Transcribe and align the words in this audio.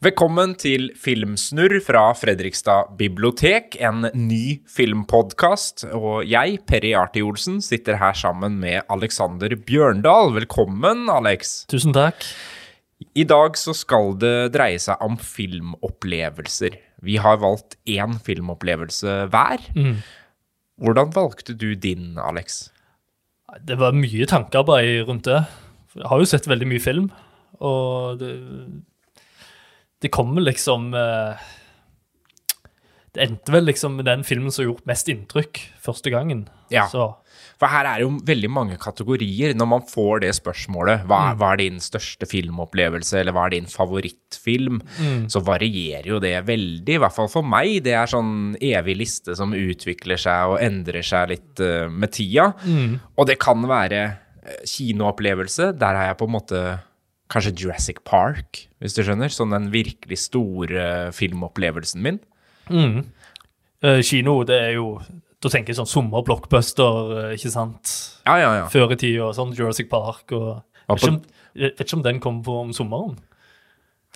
Velkommen 0.00 0.54
til 0.56 0.86
Filmsnurr 0.96 1.74
fra 1.84 2.06
Fredrikstad 2.16 2.94
bibliotek, 2.96 3.74
en 3.84 4.06
ny 4.16 4.62
filmpodkast. 4.64 5.84
Og 5.92 6.24
jeg, 6.24 6.54
Perry 6.64 6.94
Arti 6.96 7.20
Olsen, 7.20 7.58
sitter 7.60 7.98
her 8.00 8.16
sammen 8.16 8.56
med 8.62 8.80
Alexander 8.88 9.52
Bjørndal. 9.52 10.32
Velkommen, 10.38 11.04
Alex. 11.12 11.52
Tusen 11.68 11.92
takk. 11.92 12.24
I 13.12 13.28
dag 13.28 13.60
så 13.60 13.76
skal 13.76 14.16
det 14.24 14.54
dreie 14.56 14.80
seg 14.80 15.04
om 15.04 15.20
filmopplevelser. 15.20 16.80
Vi 17.04 17.20
har 17.20 17.44
valgt 17.44 17.76
én 17.84 18.16
filmopplevelse 18.24 19.26
hver. 19.28 19.70
Hvordan 20.80 21.12
valgte 21.12 21.52
du 21.52 21.74
din, 21.76 22.14
Alex? 22.16 22.70
Det 23.68 23.76
var 23.76 23.92
mye 23.92 24.24
tankearbeid 24.24 25.04
rundt 25.12 25.28
det. 25.28 25.42
Jeg 25.92 26.08
har 26.08 26.24
jo 26.24 26.32
sett 26.32 26.48
veldig 26.48 26.72
mye 26.72 26.88
film, 26.88 27.12
og 27.60 28.16
det, 28.16 28.38
det 30.00 30.08
kommer 30.08 30.44
liksom 30.44 30.94
eh, 30.96 31.48
Det 33.14 33.24
endte 33.26 33.52
vel 33.52 33.66
liksom 33.68 33.98
med 33.98 34.06
den 34.08 34.22
filmen 34.24 34.52
som 34.54 34.64
gjorde 34.64 34.86
mest 34.88 35.08
inntrykk 35.10 35.58
første 35.82 36.12
gangen. 36.12 36.44
Ja. 36.70 36.84
Så 36.88 37.08
For 37.58 37.66
her 37.68 37.88
er 37.90 38.04
jo 38.04 38.12
veldig 38.24 38.48
mange 38.54 38.76
kategorier 38.80 39.52
når 39.58 39.68
man 39.72 39.82
får 39.84 40.22
det 40.22 40.30
spørsmålet. 40.38 41.02
Hva, 41.10 41.34
hva 41.36 41.50
er 41.52 41.60
din 41.60 41.80
største 41.82 42.28
filmopplevelse, 42.30 43.18
eller 43.20 43.34
hva 43.34 43.48
er 43.48 43.56
din 43.56 43.66
favorittfilm? 43.68 44.78
Så 45.28 45.42
varierer 45.44 46.06
jo 46.06 46.20
det 46.22 46.36
veldig, 46.46 46.94
i 46.94 47.00
hvert 47.02 47.16
fall 47.16 47.28
for 47.32 47.42
meg. 47.44 47.80
Det 47.84 47.96
er 47.98 48.08
sånn 48.08 48.54
evig 48.56 48.94
liste 49.02 49.34
som 49.36 49.52
utvikler 49.58 50.22
seg 50.22 50.54
og 50.54 50.62
endrer 50.62 51.04
seg 51.04 51.34
litt 51.34 51.64
uh, 51.64 51.90
med 51.90 52.14
tida. 52.14 52.52
Og 53.18 53.28
det 53.28 53.40
kan 53.42 53.66
være 53.68 54.04
eh, 54.06 54.62
kinoopplevelse. 54.70 55.72
Der 55.82 55.98
har 55.98 56.12
jeg 56.12 56.20
på 56.22 56.30
en 56.30 56.36
måte 56.38 56.62
kanskje 57.30 57.54
Jurassic 57.62 58.00
Park, 58.04 58.64
hvis 58.82 58.96
du 58.96 59.02
skjønner. 59.06 59.30
Sånn 59.32 59.54
den 59.54 59.70
virkelig 59.72 60.18
store 60.26 61.10
filmopplevelsen 61.16 62.02
min. 62.04 62.20
Mm. 62.70 63.04
kino, 64.06 64.44
det 64.46 64.54
er 64.62 64.72
jo 64.76 65.00
Da 65.40 65.48
tenker 65.48 65.72
jeg 65.72 65.78
sånn 65.80 65.88
sommerblockbuster, 65.88 66.98
eh, 67.16 67.30
ikke 67.38 67.50
sant? 67.50 67.92
Ja, 68.26 68.34
ja, 68.36 68.50
ja. 68.58 68.66
Før 68.68 68.92
i 68.92 68.98
tida, 69.00 69.30
sånn 69.32 69.54
Jurassic 69.56 69.88
Park 69.88 70.34
og 70.36 70.60
jeg 70.60 70.98
vet, 70.98 71.08
om, 71.08 71.16
jeg 71.56 71.70
vet 71.78 71.80
ikke 71.86 71.96
om 71.96 72.02
den 72.04 72.20
kom 72.20 72.42
på 72.44 72.56
om 72.60 72.74
sommeren. 72.76 73.16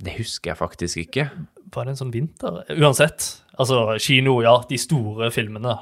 Det 0.02 0.12
husker 0.18 0.50
jeg 0.52 0.58
faktisk 0.58 1.00
ikke. 1.06 1.24
Var 1.72 1.86
det 1.86 1.94
en 1.94 2.00
sånn 2.02 2.12
vinter? 2.12 2.60
Uansett. 2.76 3.30
Altså, 3.56 3.96
kino, 4.02 4.36
ja. 4.44 4.56
De 4.68 4.76
store 4.76 5.30
filmene. 5.32 5.78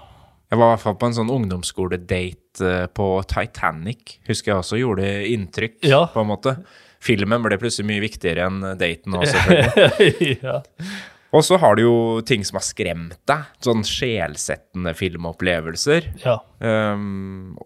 Jeg 0.53 0.61
var 0.61 0.69
i 0.69 0.75
hvert 0.77 0.85
fall 0.85 0.97
på 1.01 1.09
en 1.09 1.17
sånn 1.17 1.33
ungdomsskoledate 1.33 2.69
eh, 2.69 2.87
på 2.93 3.07
Titanic. 3.27 4.19
Husker 4.29 4.53
jeg 4.53 4.61
også 4.61 4.79
gjorde 4.79 5.11
inntrykk, 5.33 5.79
Ja. 5.89 6.05
på 6.13 6.21
en 6.23 6.29
måte. 6.31 6.57
Filmen 7.03 7.43
ble 7.45 7.59
plutselig 7.61 7.89
mye 7.89 8.05
viktigere 8.05 8.47
enn 8.47 8.61
daten 8.79 9.17
også, 9.19 9.41
selvfølgelig. 9.41 10.37
ja. 10.47 10.61
Og 11.33 11.45
så 11.47 11.57
har 11.59 11.79
du 11.79 11.83
jo 11.87 11.97
ting 12.29 12.45
som 12.45 12.59
har 12.61 12.67
skremt 12.67 13.19
deg. 13.29 13.49
Sånn 13.65 13.85
sjelsettende 13.89 14.93
filmopplevelser. 14.97 16.13
ja. 16.25 16.37
Um, 16.61 17.57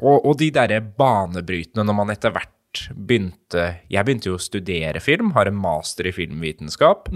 og, 0.00 0.22
og 0.24 0.36
de 0.40 0.48
derre 0.54 0.78
banebrytende 0.80 1.84
når 1.84 1.96
man 1.98 2.12
etter 2.14 2.32
hvert 2.32 2.84
begynte 2.94 3.64
Jeg 3.90 4.06
begynte 4.06 4.30
jo 4.30 4.36
å 4.38 4.42
studere 4.42 5.02
film, 5.02 5.32
har 5.34 5.50
en 5.50 5.58
master 5.58 6.06
i 6.06 6.12
filmvitenskap. 6.14 7.10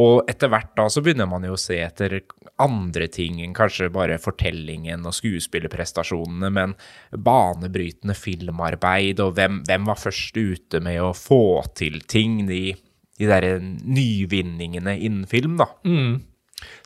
Og 0.00 0.22
etter 0.30 0.48
hvert 0.48 0.70
da 0.78 0.86
så 0.88 1.02
begynner 1.04 1.28
man 1.28 1.44
jo 1.44 1.52
å 1.52 1.60
se 1.60 1.76
etter 1.84 2.22
andre 2.62 3.08
ting 3.12 3.42
enn 3.44 3.52
kanskje 3.56 3.90
bare 3.92 4.16
fortellingen 4.22 5.04
og 5.08 5.16
skuespillerprestasjonene, 5.18 6.48
men 6.54 6.72
banebrytende 7.12 8.16
filmarbeid, 8.16 9.20
og 9.20 9.36
hvem, 9.36 9.60
hvem 9.68 9.90
var 9.90 10.00
først 10.00 10.38
ute 10.38 10.80
med 10.84 11.00
å 11.04 11.12
få 11.16 11.60
til 11.76 12.00
ting, 12.08 12.46
de, 12.48 12.72
de 13.20 13.28
derre 13.28 13.58
nyvinningene 13.60 14.96
innen 14.96 15.26
film, 15.28 15.58
da. 15.60 15.68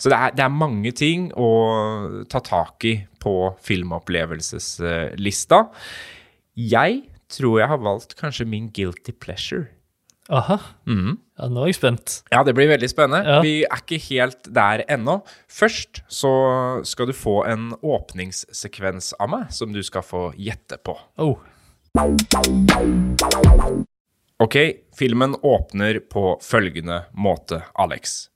Så 0.01 0.11
det 0.11 0.19
er, 0.19 0.35
det 0.35 0.47
er 0.47 0.57
mange 0.57 0.91
ting 0.97 1.29
å 1.37 1.51
ta 2.33 2.41
tak 2.43 2.85
i 2.89 2.97
på 3.23 3.37
filmopplevelseslista. 3.63 5.67
Jeg 6.57 7.03
tror 7.29 7.61
jeg 7.61 7.69
har 7.69 7.83
valgt 7.85 8.17
kanskje 8.19 8.49
min 8.49 8.71
guilty 8.73 9.13
pleasure. 9.13 9.69
Aha. 10.33 10.57
Ja, 10.87 11.49
nå 11.53 11.63
er 11.63 11.71
jeg 11.71 11.79
spent. 11.79 12.21
Ja, 12.33 12.43
det 12.47 12.57
blir 12.57 12.71
veldig 12.71 12.89
spennende. 12.91 13.23
Ja. 13.23 13.41
Vi 13.45 13.61
er 13.67 13.83
ikke 13.83 13.99
helt 14.09 14.49
der 14.51 14.83
ennå. 14.91 15.21
Først 15.47 16.03
så 16.11 16.33
skal 16.89 17.11
du 17.11 17.15
få 17.15 17.45
en 17.47 17.75
åpningssekvens 17.79 19.13
av 19.23 19.31
meg 19.35 19.53
som 19.55 19.75
du 19.75 19.83
skal 19.87 20.07
få 20.07 20.31
gjette 20.35 20.81
på. 20.83 20.97
Oh. 21.23 21.39
Ok, 24.43 24.57
filmen 24.99 25.37
åpner 25.47 26.03
på 26.13 26.35
følgende 26.45 27.05
måte, 27.15 27.63
Alex. 27.79 28.27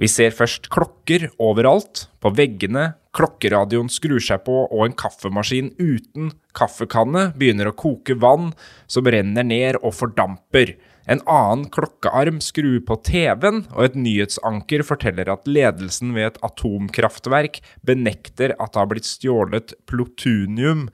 Vi 0.00 0.08
ser 0.08 0.32
først 0.32 0.70
klokker 0.72 1.26
overalt, 1.40 2.06
på 2.24 2.32
veggene, 2.32 2.94
klokkeradioen 3.16 3.90
skrur 3.92 4.22
seg 4.24 4.46
på, 4.46 4.62
og 4.68 4.84
en 4.86 4.94
kaffemaskin 4.96 5.74
uten 5.76 6.30
kaffekanne 6.56 7.30
begynner 7.36 7.68
å 7.68 7.76
koke 7.76 8.16
vann 8.20 8.54
som 8.88 9.08
renner 9.08 9.44
ned 9.44 9.80
og 9.82 9.92
fordamper. 9.98 10.72
En 11.08 11.22
annen 11.24 11.68
klokkearm 11.72 12.42
skrur 12.44 12.80
på 12.86 12.98
TV-en, 13.06 13.64
og 13.72 13.84
et 13.86 13.96
nyhetsanker 13.98 14.84
forteller 14.86 15.30
at 15.32 15.48
ledelsen 15.48 16.12
ved 16.16 16.32
et 16.32 16.42
atomkraftverk 16.44 17.62
benekter 17.86 18.56
at 18.58 18.74
det 18.74 18.82
har 18.82 18.90
blitt 18.90 19.08
stjålet 19.08 19.76
plutonium 19.88 20.88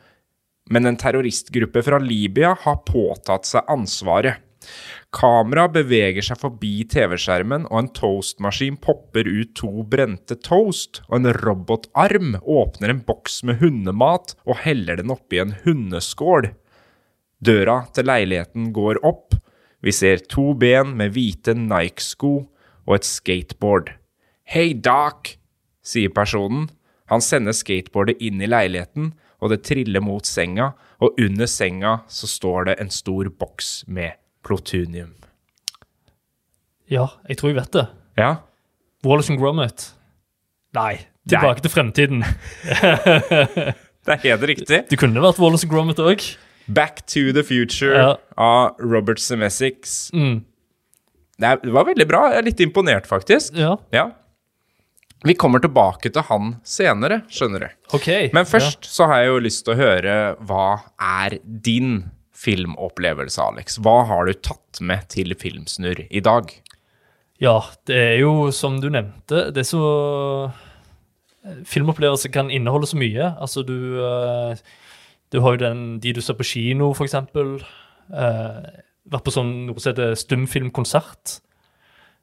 men 0.71 0.87
en 0.87 0.97
terroristgruppe 0.97 1.83
fra 1.83 1.99
Libya 1.99 2.57
har 2.61 2.83
påtatt 2.87 3.47
seg 3.47 3.71
ansvaret. 3.71 4.43
Kamera 5.15 5.69
beveger 5.71 6.25
seg 6.27 6.41
forbi 6.41 6.81
TV-skjermen, 6.91 7.69
og 7.71 7.79
en 7.79 7.91
toastmaskin 7.95 8.79
popper 8.83 9.29
ut 9.29 9.55
to 9.57 9.85
brente 9.87 10.35
toast, 10.43 11.05
og 11.07 11.21
en 11.21 11.31
robotarm 11.39 12.35
åpner 12.43 12.93
en 12.93 13.03
boks 13.07 13.45
med 13.47 13.63
hundemat 13.63 14.35
og 14.45 14.59
heller 14.65 14.99
den 14.99 15.15
oppi 15.15 15.41
en 15.45 15.55
hundeskål. 15.63 16.51
Døra 17.39 17.85
til 17.95 18.11
leiligheten 18.11 18.73
går 18.75 19.01
opp. 19.07 19.39
Vi 19.85 19.93
ser 19.93 20.23
to 20.31 20.53
ben 20.59 20.95
med 20.99 21.15
hvite 21.15 21.55
Nike-sko 21.57 22.33
og 22.87 22.95
et 22.97 23.07
skateboard. 23.07 23.93
Hei, 24.47 24.73
Doc, 24.73 25.37
sier 25.85 26.13
personen. 26.15 26.69
Han 27.11 27.23
sender 27.23 27.55
skateboardet 27.55 28.23
inn 28.25 28.41
i 28.43 28.49
leiligheten, 28.51 29.13
og 29.43 29.53
det 29.53 29.63
triller 29.67 30.03
mot 30.03 30.27
senga, 30.27 30.73
og 31.03 31.19
under 31.23 31.51
senga 31.51 32.01
så 32.11 32.29
står 32.31 32.71
det 32.71 32.79
en 32.83 32.91
stor 32.91 33.29
boks 33.31 33.85
med 33.87 34.17
plutonium. 34.47 35.13
Ja, 36.91 37.09
jeg 37.29 37.39
tror 37.39 37.53
jeg 37.53 37.61
vet 37.61 37.75
det. 37.75 37.87
Ja, 38.19 38.31
Wallace 39.07 39.33
and 39.33 39.41
Gromit. 39.41 39.91
Nei, 40.77 40.95
tilbake 41.29 41.63
til 41.63 41.73
fremtiden. 41.73 42.25
det 44.07 44.15
er 44.17 44.23
helt 44.25 44.47
riktig. 44.51 44.83
Det 44.91 44.99
kunne 44.99 45.23
vært 45.23 45.41
Wallace 45.43 45.67
and 45.67 45.75
Gromit 45.75 46.03
òg. 46.03 46.25
Back 46.69 47.05
to 47.07 47.33
the 47.33 47.43
Future 47.47 47.95
Ja. 47.95 48.17
av 48.37 48.77
Robert 48.81 49.19
Semessix. 49.23 50.11
Mm. 50.13 50.45
Det, 51.39 51.59
var 51.71 51.85
veldig 51.85 52.07
bra. 52.09 52.25
Jeg 52.33 52.39
er 52.39 52.47
litt 52.49 52.61
imponert, 52.65 53.07
faktisk. 53.07 53.55
Ja, 53.57 53.77
Ja. 53.93 54.11
Vi 55.25 55.33
kommer 55.35 55.59
tilbake 55.59 56.11
til 56.13 56.23
han 56.29 56.61
senere, 56.63 57.23
skjønner 57.33 57.61
du. 57.65 57.69
OK. 57.97 58.09
Men 58.37 58.45
først 58.47 58.85
så 58.85 59.07
har 59.09 59.23
jeg 59.23 59.31
jo 59.33 59.39
lyst 59.43 59.65
til 59.65 59.75
å 59.75 59.79
høre 59.81 60.37
hva 60.47 60.67
er 61.01 61.39
din 61.43 62.11
filmopplevelse, 62.37 63.41
Alex? 63.43 63.79
Hva 63.83 64.05
har 64.07 64.27
du 64.29 64.35
tatt 64.35 64.79
med 64.85 65.09
til 65.09 65.33
Filmsnurr 65.35 66.05
i 66.11 66.21
dag? 66.21 66.53
Ja, 67.43 67.57
det 67.89 67.97
er 67.97 68.19
jo 68.21 68.51
som 68.55 68.79
du 68.81 68.91
nevnte, 68.93 69.49
det 69.57 69.65
er 69.65 69.69
så 69.73 70.53
Filmopplevelser 71.65 72.33
kan 72.35 72.49
inneholde 72.51 72.89
så 72.91 72.99
mye. 72.99 73.29
Altså, 73.41 73.63
du 73.67 73.77
eh, 74.03 74.57
Du 75.33 75.41
har 75.43 75.57
jo 75.57 75.63
den, 75.65 75.81
de 76.01 76.13
du 76.17 76.21
ser 76.23 76.37
på 76.39 76.47
kino, 76.47 76.93
eksempel. 77.07 77.57
Eh, 78.13 78.61
vært 79.11 79.25
på 79.27 79.35
sånn 79.35 79.67
noe 79.69 79.79
som 79.83 79.93
heter 79.93 80.15
stumfilmkonsert. 80.19 81.41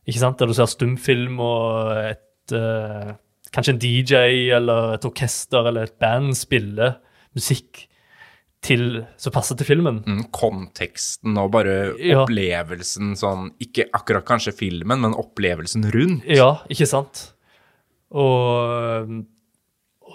Ikke 0.07 0.19
sant? 0.19 0.39
Der 0.39 0.47
du 0.51 0.55
ser 0.55 0.67
stumfilm 0.71 1.39
og 1.43 1.91
et 2.09 2.55
eh, 2.55 3.13
Kanskje 3.53 3.75
en 3.75 3.81
DJ 3.83 4.15
eller 4.57 4.95
et 4.95 5.03
orkester 5.05 5.67
eller 5.69 5.85
et 5.85 5.99
band 6.01 6.31
spiller 6.33 6.95
musikk 7.37 7.83
til, 8.65 9.03
som 9.21 9.33
passer 9.35 9.59
til 9.59 9.67
filmen. 9.67 9.99
Mm, 10.07 10.23
konteksten 10.33 11.37
og 11.37 11.51
bare 11.53 11.75
Ja. 12.01 12.23
opplevelsen 12.23 13.11
sånn 13.19 13.51
Ikke 13.61 13.85
akkurat 13.93 14.25
kanskje 14.25 14.55
filmen, 14.57 15.03
men 15.05 15.13
opplevelsen 15.13 15.85
rundt. 15.93 16.25
Ja, 16.25 16.63
ikke 16.71 16.87
sant? 16.89 17.33
Og 18.09 19.11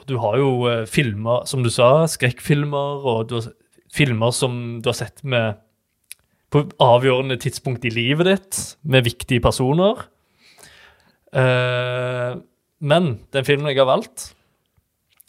du 0.09 0.17
har 0.23 0.39
jo 0.41 0.51
eh, 0.71 0.85
filmer, 0.89 1.45
som 1.49 1.63
du 1.65 1.71
sa, 1.73 2.07
skrekkfilmer, 2.09 3.05
og 3.05 3.29
du 3.29 3.39
har 3.39 3.51
filmer 3.95 4.33
som 4.37 4.79
du 4.83 4.89
har 4.91 4.97
sett 4.99 5.23
med 5.25 5.59
på 6.53 6.65
avgjørende 6.81 7.37
tidspunkt 7.41 7.85
i 7.85 7.93
livet 7.93 8.29
ditt, 8.29 8.61
med 8.83 9.05
viktige 9.05 9.43
personer. 9.45 10.07
Uh, 11.29 12.41
men 12.81 13.09
den 13.37 13.45
filmen 13.45 13.69
jeg 13.69 13.83
har 13.83 13.91
valgt, 13.91 14.31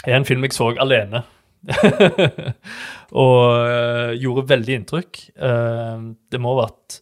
er 0.08 0.16
en 0.16 0.28
film 0.28 0.46
jeg 0.48 0.56
så 0.56 0.70
alene. 0.80 1.26
og 3.24 3.40
uh, 3.52 4.16
gjorde 4.16 4.48
veldig 4.48 4.78
inntrykk. 4.80 5.20
Uh, 5.36 6.16
det 6.31 6.40
må 6.40 6.56
ha 6.56 6.66
vært 6.68 7.02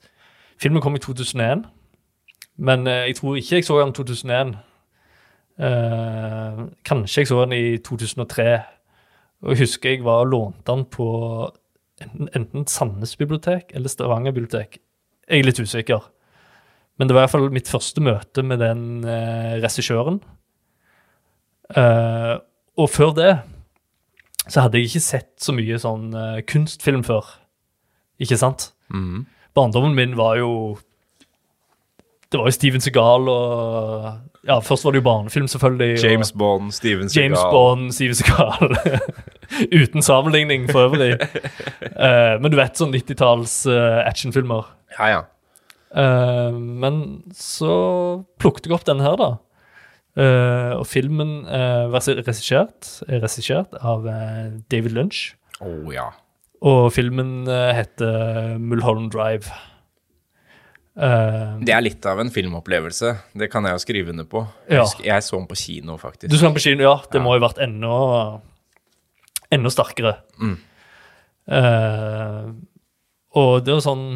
Filmen 0.57 0.81
kom 0.81 0.95
i 0.97 0.99
2001. 1.03 1.67
Men 2.57 2.87
jeg 2.89 3.13
tror 3.19 3.35
ikke 3.37 3.59
jeg 3.59 3.65
så 3.67 3.75
den 3.77 3.91
i 3.93 3.97
2001. 3.99 4.55
Eh, 5.57 6.59
kanskje 6.85 7.23
jeg 7.23 7.29
så 7.29 7.39
den 7.45 7.55
i 7.57 7.77
2003. 7.83 8.49
Og 9.43 9.53
jeg 9.53 9.63
husker 9.65 9.95
jeg 9.95 10.05
var 10.05 10.25
og 10.25 10.31
lånte 10.31 10.71
den 10.71 10.85
på 10.93 11.07
enten, 12.35 12.67
Sandnes 12.69 13.15
bibliotek 13.17 13.73
eller 13.73 13.89
Stavanger 13.89 14.33
bibliotek. 14.35 14.79
Jeg 15.27 15.41
er 15.41 15.49
litt 15.49 15.59
usikker. 15.59 16.01
Men 16.97 17.09
det 17.09 17.13
var 17.13 17.21
i 17.21 17.27
hvert 17.27 17.35
fall 17.35 17.51
mitt 17.53 17.69
første 17.69 18.01
møte 18.01 18.43
med 18.45 18.61
den 18.61 19.03
eh, 19.05 19.57
regissøren. 19.61 20.21
Eh, 21.77 22.35
og 22.77 22.89
før 22.89 23.13
det 23.17 23.31
så 24.47 24.63
hadde 24.63 24.79
jeg 24.79 24.89
ikke 24.89 25.03
sett 25.03 25.33
så 25.43 25.53
mye 25.53 25.77
sånn 25.81 26.13
eh, 26.15 26.41
kunstfilm 26.47 27.03
før. 27.05 27.27
Ikke 28.23 28.39
sant? 28.39 28.71
Mm. 28.93 29.25
Barndommen 29.57 29.97
min 29.97 30.15
var 30.17 30.37
jo 30.39 30.51
Det 32.31 32.39
var 32.41 32.49
jo 32.49 32.55
Steven 32.57 32.81
Segal 32.83 33.29
og 33.31 34.07
Ja, 34.47 34.57
først 34.63 34.83
var 34.85 34.91
det 34.95 35.01
jo 35.01 35.05
barnefilm, 35.09 35.47
selvfølgelig. 35.47 35.97
og- 35.97 36.03
James 36.11 36.31
Bond, 36.31 36.71
Steven 36.73 37.09
Seagal. 37.09 37.23
James 37.23 37.43
Bond, 37.51 37.91
Steven 37.95 38.15
Segal. 38.15 38.77
Uten 39.83 40.01
sammenligning 40.03 40.69
for 40.71 40.87
øvrig. 40.89 41.13
uh, 41.95 42.35
men 42.41 42.51
du 42.51 42.57
vet, 42.59 42.75
sånn 42.79 42.91
90-talls 42.95 43.57
uh, 43.71 44.03
actionfilmer. 44.07 44.65
Ja, 44.99 45.07
ja. 45.15 45.21
Uh, 45.95 46.51
men 46.59 47.01
så 47.35 48.23
plukket 48.39 48.67
jeg 48.67 48.75
opp 48.77 48.85
denne 48.87 49.03
her, 49.07 49.15
da. 49.19 49.29
Eh, 50.17 50.71
og 50.73 50.87
filmen 50.89 51.43
var 51.45 52.01
regissert, 52.01 52.87
er 53.05 53.19
regissert 53.21 53.75
av 53.85 54.07
eh, 54.09 54.47
David 54.73 54.95
Lunch. 54.95 55.35
Oh, 55.61 55.91
ja. 55.93 56.07
Og 56.65 56.87
filmen 56.95 57.45
eh, 57.45 57.69
heter 57.77 58.55
Mulholland 58.57 59.11
Drive. 59.13 59.51
Eh, 60.97 61.57
Det 61.61 61.73
er 61.75 61.81
litt 61.85 62.05
av 62.09 62.19
en 62.23 62.31
filmopplevelse. 62.33 63.11
Det 63.37 63.51
kan 63.53 63.63
jeg 63.67 63.75
jo 63.77 63.83
skrive 63.83 64.09
under 64.15 64.25
på. 64.25 64.41
Ja. 64.69 64.83
Jeg, 65.03 65.21
så 65.23 65.37
den 65.37 65.47
på 65.47 65.55
kino, 65.59 65.97
faktisk. 66.01 66.31
Du 66.31 66.37
så 66.37 66.47
den 66.47 66.55
på 66.57 66.63
kino, 66.63 66.81
ja. 66.87 66.95
Det 67.11 67.19
Ja. 67.19 67.23
må 67.23 67.35
jo 67.37 67.43
vært 67.45 67.59
enda, 67.61 68.41
enda 69.51 69.69
sterkere. 69.69 70.15
Mm. 70.41 70.57
Uh, 71.47 72.51
og 73.39 73.63
det 73.63 73.71
var 73.77 73.79
sånn 73.85 74.07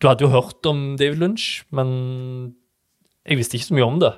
Du 0.00 0.06
hadde 0.08 0.24
jo 0.24 0.30
hørt 0.32 0.64
om 0.66 0.96
David 0.96 1.18
Lunch, 1.20 1.64
men 1.70 2.54
jeg 3.28 3.36
visste 3.38 3.54
ikke 3.58 3.68
så 3.68 3.74
mye 3.76 3.86
om 3.86 3.98
det. 4.02 4.14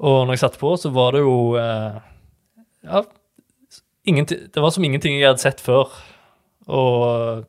Og 0.00 0.22
når 0.26 0.32
jeg 0.36 0.42
satte 0.44 0.60
på, 0.62 0.70
så 0.80 0.92
var 0.94 1.12
det 1.12 1.20
jo 1.24 1.56
uh, 1.58 1.98
Ja, 2.86 3.02
ingenting, 4.06 4.46
det 4.54 4.62
var 4.62 4.70
som 4.70 4.84
ingenting 4.86 5.18
jeg 5.18 5.28
hadde 5.28 5.42
sett 5.44 5.60
før. 5.60 5.90
Og 6.68 7.44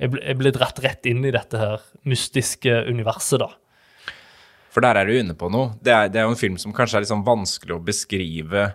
jeg 0.00 0.10
ble, 0.10 0.20
jeg 0.24 0.38
ble 0.40 0.50
dratt 0.52 0.80
rett 0.84 1.06
inn 1.06 1.24
i 1.24 1.30
dette 1.34 1.58
her 1.60 1.80
mystiske 2.04 2.72
universet, 2.90 3.38
da. 3.44 3.50
For 4.74 4.82
der 4.82 4.98
er 4.98 5.06
du 5.06 5.14
inne 5.14 5.36
på 5.38 5.46
noe. 5.54 5.76
Det 5.82 5.92
er, 5.94 6.08
det 6.10 6.18
er 6.18 6.24
jo 6.26 6.32
en 6.34 6.40
film 6.40 6.56
som 6.58 6.72
kanskje 6.74 6.96
er 6.98 7.04
litt 7.04 7.12
sånn 7.12 7.26
vanskelig 7.26 7.76
å 7.76 7.84
beskrive. 7.84 8.72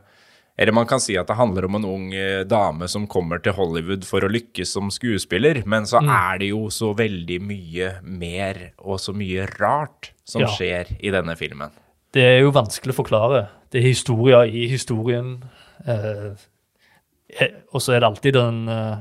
Eller 0.60 0.76
man 0.76 0.88
kan 0.88 1.00
si 1.04 1.18
at 1.20 1.28
det 1.28 1.36
handler 1.40 1.66
om 1.68 1.76
en 1.76 1.86
ung 1.88 2.06
eh, 2.16 2.44
dame 2.48 2.88
som 2.92 3.06
kommer 3.08 3.40
til 3.44 3.54
Hollywood 3.56 4.04
for 4.08 4.24
å 4.24 4.32
lykkes 4.32 4.72
som 4.76 4.90
skuespiller, 4.92 5.62
men 5.68 5.84
så 5.88 6.00
Mm. 6.02 6.10
er 6.16 6.38
det 6.40 6.50
jo 6.54 6.70
så 6.72 6.94
veldig 6.96 7.42
mye 7.42 7.92
mer 8.04 8.72
og 8.80 9.00
så 9.00 9.14
mye 9.16 9.46
rart 9.60 10.12
som 10.24 10.42
Ja. 10.42 10.48
skjer 10.48 10.96
i 11.00 11.12
denne 11.12 11.36
filmen. 11.38 11.72
Det 12.12 12.24
er 12.24 12.40
jo 12.42 12.52
vanskelig 12.52 12.96
å 12.96 13.04
forklare. 13.04 13.50
Det 13.72 13.80
er 13.84 13.88
historier 13.88 14.44
i 14.48 14.68
historien. 14.68 15.44
Eh, 15.86 16.32
eh, 17.40 17.52
og 17.74 17.82
så 17.82 17.94
er 17.96 18.00
det 18.00 18.08
alltid 18.10 18.34
den 18.34 18.68
eh, 18.70 18.98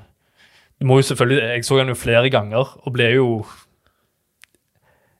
må 0.86 1.00
jo 1.00 1.08
selvfølgelig 1.08 1.42
Jeg 1.56 1.64
så 1.66 1.78
han 1.80 1.88
jo 1.90 1.94
flere 1.98 2.30
ganger 2.30 2.76
og 2.84 2.92
ble 2.94 3.08
jo 3.16 3.28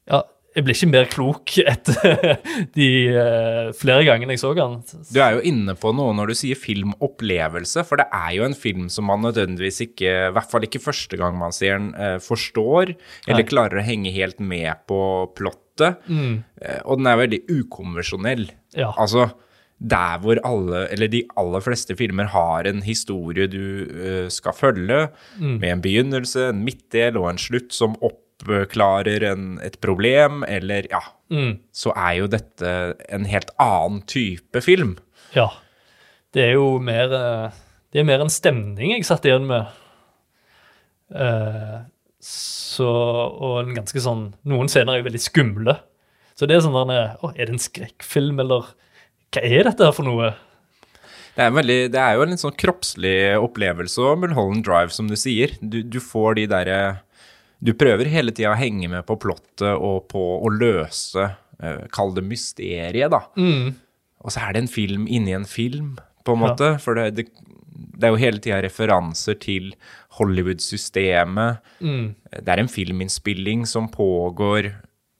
Ja, 0.08 0.22
jeg 0.56 0.64
ble 0.64 0.74
ikke 0.74 0.88
mer 0.90 1.08
klok 1.12 1.52
etter 1.60 2.38
de 2.78 2.86
uh, 3.12 3.68
flere 3.76 4.06
gangene 4.08 4.34
jeg 4.34 4.40
så 4.42 4.54
han. 4.56 4.78
Du 5.12 5.18
er 5.22 5.36
jo 5.36 5.42
inne 5.46 5.74
på 5.78 5.92
noe 5.94 6.14
når 6.16 6.32
du 6.32 6.38
sier 6.40 6.58
filmopplevelse, 6.58 7.84
for 7.86 8.00
det 8.00 8.06
er 8.16 8.32
jo 8.38 8.46
en 8.46 8.56
film 8.58 8.88
som 8.90 9.06
man 9.10 9.22
nødvendigvis 9.26 9.82
ikke, 9.84 10.14
i 10.30 10.32
hvert 10.34 10.50
fall 10.50 10.64
ikke 10.66 10.80
første 10.82 11.20
gang 11.20 11.36
man 11.38 11.54
ser 11.54 11.76
den, 11.76 11.90
uh, 11.94 12.16
forstår, 12.24 12.94
eller 13.28 13.44
Nei. 13.44 13.48
klarer 13.52 13.82
å 13.82 13.86
henge 13.86 14.14
helt 14.16 14.40
med 14.40 14.84
på 14.90 15.00
plottet. 15.38 16.00
Mm, 16.10 16.40
Uh, 16.58 16.80
Og 16.90 16.96
den 16.98 17.06
er 17.06 17.20
veldig 17.20 17.38
ukonvensjonell. 17.54 18.48
ja. 18.74 18.88
Altså, 18.98 19.28
der 19.80 20.18
hvor 20.18 20.40
alle, 20.44 20.86
eller 20.92 21.06
de 21.08 21.22
aller 21.38 21.60
fleste 21.62 21.94
filmer 21.96 22.26
har 22.32 22.66
en 22.66 22.80
historie 22.82 23.46
du 23.46 23.86
eh, 23.86 24.28
skal 24.28 24.52
følge, 24.52 25.08
Mm. 25.38 25.58
med 25.60 25.68
en 25.72 25.82
begynnelse, 25.82 26.48
en 26.50 26.64
midtdel 26.64 27.16
og 27.16 27.28
en 27.30 27.38
slutt 27.38 27.72
som 27.72 27.94
oppklarer 28.02 29.22
en, 29.32 29.58
et 29.62 29.78
problem, 29.80 30.42
eller 30.48 30.86
ja, 30.90 31.00
Mm, 31.30 31.58
så 31.76 31.92
er 31.94 32.14
jo 32.22 32.26
dette 32.26 32.70
en 33.12 33.26
helt 33.28 33.50
annen 33.60 34.00
type 34.06 34.60
film. 34.64 34.96
ja. 35.34 35.48
Det 36.34 36.42
er 36.44 36.52
jo 36.58 36.78
mer 36.78 37.12
eh, 37.12 37.50
Det 37.92 38.00
er 38.00 38.04
mer 38.04 38.20
en 38.20 38.28
stemning 38.28 38.90
jeg 38.92 39.04
satt 39.04 39.24
igjen 39.24 39.46
med. 39.48 39.66
Eh, 41.14 41.78
så 42.20 42.84
Og 42.88 43.62
en 43.62 43.74
ganske 43.78 44.00
sånn 44.02 44.26
Noen 44.48 44.68
scener 44.68 44.92
er 44.94 45.00
jo 45.02 45.06
veldig 45.08 45.22
skumle. 45.24 45.78
Så 46.36 46.46
det 46.46 46.56
er 46.58 46.64
sånn 46.66 46.76
der 46.90 47.16
Å, 47.24 47.30
er 47.34 47.46
det 47.48 47.54
en 47.56 47.62
skrekkfilm, 47.62 48.40
eller 48.44 48.68
Hva 49.34 49.42
er 49.44 49.66
dette 49.68 49.84
her 49.84 49.92
for 49.96 50.06
noe? 50.08 50.30
Det 51.38 51.44
er, 51.46 51.52
veldig, 51.54 51.76
det 51.94 51.98
er 52.02 52.16
jo 52.16 52.22
en 52.24 52.32
litt 52.32 52.42
sånn 52.42 52.56
kroppslig 52.58 53.16
opplevelse 53.38 54.00
og 54.02 54.22
Mulholland 54.24 54.64
Drive, 54.66 54.90
som 54.90 55.06
du 55.06 55.14
sier. 55.20 55.52
Du, 55.62 55.82
du 55.86 56.00
får 56.02 56.34
de 56.40 56.46
derre 56.50 56.78
Du 57.62 57.72
prøver 57.78 58.08
hele 58.10 58.32
tida 58.34 58.52
å 58.54 58.58
henge 58.58 58.88
med 58.90 59.06
på 59.06 59.16
plottet 59.22 59.68
og 59.74 60.08
på 60.10 60.22
å 60.42 60.50
løse 60.54 61.28
uh, 61.62 61.84
Kall 61.94 62.14
det 62.16 62.24
mysteriet, 62.26 63.10
da. 63.14 63.20
Mm, 63.38 63.74
Og 64.24 64.34
så 64.34 64.42
er 64.48 64.54
det 64.56 64.64
en 64.64 64.70
film 64.72 65.06
inni 65.06 65.34
en 65.36 65.46
film, 65.46 65.96
på 66.26 66.34
en 66.34 66.42
Ja. 66.42 66.48
måte. 66.48 66.72
For 66.82 66.94
det, 66.98 67.06
det, 67.18 67.26
det 67.98 68.08
er 68.08 68.14
jo 68.14 68.22
hele 68.24 68.42
tida 68.42 68.58
referanser 68.64 69.38
til 69.42 69.72
Hollywood-systemet. 70.18 71.58
mm, 71.80 72.14
Det 72.42 72.48
er 72.48 72.58
en 72.62 72.68
filminnspilling 72.72 73.66
som 73.66 73.88
pågår 73.88 74.72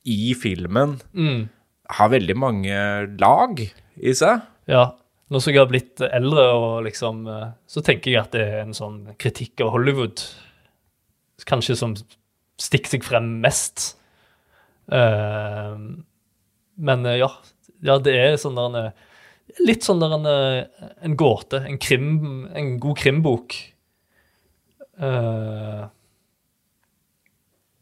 i 0.05 0.33
filmen. 0.33 0.99
mm. 1.13 1.47
Har 1.89 2.09
veldig 2.11 2.35
mange 2.37 2.75
lag 3.19 3.57
i 3.99 4.13
seg. 4.17 4.43
Ja. 4.69 4.91
Nå 5.29 5.37
som 5.43 5.53
jeg 5.53 5.61
har 5.61 5.69
blitt 5.69 6.01
eldre, 6.01 6.45
og 6.57 6.85
liksom, 6.87 7.21
eh, 7.29 7.49
så 7.69 7.83
tenker 7.85 8.11
jeg 8.11 8.21
at 8.23 8.33
det 8.33 8.45
er 8.47 8.63
en 8.63 8.73
sånn 8.73 9.03
kritikk 9.21 9.61
av 9.61 9.75
Hollywood 9.75 10.23
kanskje 11.49 11.75
som 11.79 11.93
stikker 12.59 12.95
seg 12.95 13.05
frem 13.05 13.35
mest. 13.43 13.91
Eh, 14.91 15.75
men 16.89 17.05
eh, 17.05 17.19
ja, 17.21 17.29
ja, 17.85 17.99
det 18.01 18.15
er 18.17 18.41
sånn 18.41 18.57
der 18.57 18.81
en, 18.81 19.05
Litt 19.65 19.81
sånn 19.81 19.97
der 19.97 20.11
en, 20.13 20.27
en 21.01 21.15
gåte. 21.17 21.63
En, 21.65 21.79
krim, 21.81 22.09
en 22.53 22.75
god 22.81 22.99
krimbok. 23.01 23.55
Eh, 25.01 25.87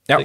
Ja, 0.07 0.21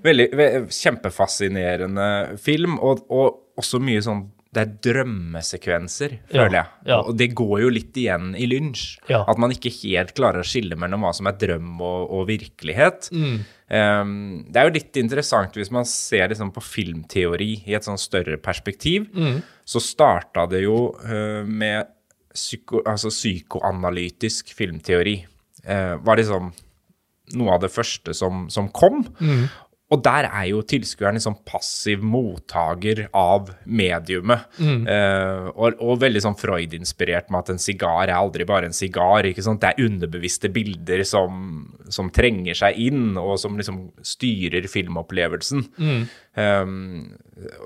veldig, 0.00 0.26
ve 0.32 0.46
kjempefascinerende 0.72 2.38
film, 2.40 2.78
og, 2.80 3.02
og 3.12 3.60
også 3.60 3.76
mye 3.84 4.00
sånn 4.00 4.22
Det 4.54 4.62
er 4.62 4.70
drømmesekvenser, 4.86 6.12
Ja, 6.30 6.44
føler 6.44 6.54
jeg. 6.56 6.66
ja. 6.86 6.96
Og 7.02 7.16
det 7.18 7.26
går 7.36 7.60
jo 7.64 7.68
litt 7.74 7.96
igjen 7.98 8.30
i 8.38 8.46
lynsj. 8.48 8.98
Ja. 9.10 9.24
At 9.28 9.38
man 9.42 9.50
ikke 9.52 9.72
helt 9.82 10.14
klarer 10.16 10.40
å 10.40 10.46
skille 10.46 10.78
mellom 10.80 11.02
hva 11.04 11.12
som 11.12 11.26
er 11.28 11.36
drøm 11.36 11.80
og, 11.80 12.10
og 12.10 12.26
virkelighet. 12.30 13.10
mm, 13.12 13.36
Um, 13.66 14.44
det 14.46 14.60
er 14.60 14.68
jo 14.68 14.74
litt 14.76 14.96
interessant 15.00 15.56
hvis 15.58 15.72
man 15.74 15.82
ser 15.90 16.28
liksom 16.30 16.52
på 16.54 16.62
filmteori 16.62 17.64
i 17.66 17.74
et 17.74 17.82
sånn 17.82 17.98
større 17.98 18.36
perspektiv. 18.38 19.08
mm, 19.10 19.40
Så 19.66 19.80
starta 19.82 20.44
det 20.46 20.60
jo 20.62 20.92
uh, 20.94 21.42
med 21.42 21.88
psyko, 22.32 22.84
altså 22.86 23.10
psykoanalytisk 23.10 24.54
filmteori. 24.54 25.16
Uh, 25.66 25.96
var 26.06 26.20
liksom 26.20 26.52
noe 27.34 27.56
av 27.56 27.64
det 27.64 27.72
første 27.74 28.14
som, 28.14 28.46
som 28.54 28.68
kom. 28.70 29.02
mm, 29.18 29.48
Og 29.94 30.00
der 30.02 30.26
er 30.26 30.48
jo 30.50 30.64
tilskueren 30.66 31.14
liksom 31.14 31.36
passiv 31.46 32.02
mottaker 32.02 33.04
av 33.14 33.52
mediumet. 33.64 34.48
mm. 34.58 34.80
Uh, 34.82 35.46
og, 35.54 35.78
og 35.78 36.00
veldig 36.02 36.22
sånn 36.24 36.38
Freud-inspirert 36.40 37.30
med 37.30 37.44
at 37.44 37.52
en 37.54 37.62
sigar 37.62 38.08
er 38.08 38.16
aldri 38.16 38.46
bare 38.48 38.66
en 38.66 38.74
sigar. 38.74 39.28
ikke 39.28 39.44
sant? 39.46 39.62
Det 39.62 39.70
er 39.70 39.86
underbevisste 39.86 40.50
bilder 40.50 41.04
som, 41.06 41.68
som 41.92 42.10
trenger 42.10 42.58
seg 42.58 42.80
inn, 42.88 43.14
og 43.14 43.36
som 43.38 43.58
liksom 43.58 43.84
styrer 44.02 44.66
filmopplevelsen. 44.70 45.66
mm. 45.78 46.06
Um, 46.36 47.16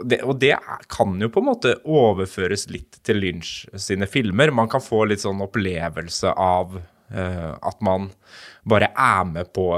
det, 0.07 0.21
og 0.23 0.37
det 0.39 0.53
kan 0.91 1.17
jo 1.19 1.27
på 1.33 1.41
en 1.43 1.49
måte 1.49 1.73
overføres 1.83 2.69
litt 2.71 3.01
til 3.07 3.19
Lynch 3.19 3.65
sine 3.75 4.07
filmer. 4.07 4.53
Man 4.55 4.71
kan 4.71 4.83
få 4.83 5.09
litt 5.11 5.25
sånn 5.25 5.43
opplevelse 5.43 6.31
av 6.39 6.77
uh, 6.79 7.53
at 7.57 7.83
man 7.83 8.13
bare 8.69 8.93
er 8.95 9.27
med 9.27 9.51
på 9.57 9.73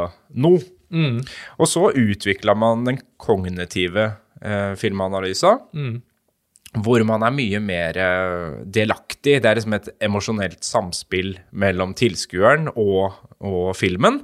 noe. 0.44 0.61
Mm. 0.92 1.20
Og 1.58 1.66
så 1.70 1.87
utvikla 1.96 2.54
man 2.58 2.84
den 2.84 2.99
kognitive 3.18 4.11
eh, 4.42 4.72
filmanalysa, 4.76 5.58
Mm. 5.75 6.02
hvor 6.84 7.04
man 7.04 7.22
er 7.22 7.30
mye 7.37 7.61
mer 7.61 7.96
eh, 8.00 8.64
delaktig. 8.64 9.40
Det 9.42 9.44
er 9.50 9.56
liksom 9.58 9.75
et 9.76 9.88
emosjonelt 10.00 10.62
samspill 10.64 11.34
mellom 11.52 11.92
tilskueren 11.99 12.68
og, 12.76 13.12
og 13.42 13.75
filmen. 13.76 14.20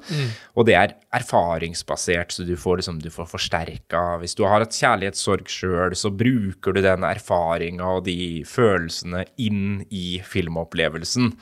Og 0.54 0.66
det 0.68 0.74
er 0.78 0.94
erfaringsbasert, 1.14 2.32
så 2.34 2.46
du 2.46 2.54
får, 2.58 2.80
liksom, 2.80 3.00
du 3.02 3.10
får 3.12 3.28
forsterka 3.30 4.02
Hvis 4.22 4.36
du 4.38 4.44
har 4.48 4.62
et 4.62 4.74
kjærlighetssorg 4.74 5.48
sjøl, 5.50 5.96
så 5.98 6.10
bruker 6.14 6.76
du 6.76 6.82
den 6.84 7.06
erfaringa 7.06 7.90
og 7.98 8.04
de 8.08 8.44
følelsene 8.48 9.24
inn 9.40 9.82
i 9.90 10.20
filmopplevelsen. 10.24 11.32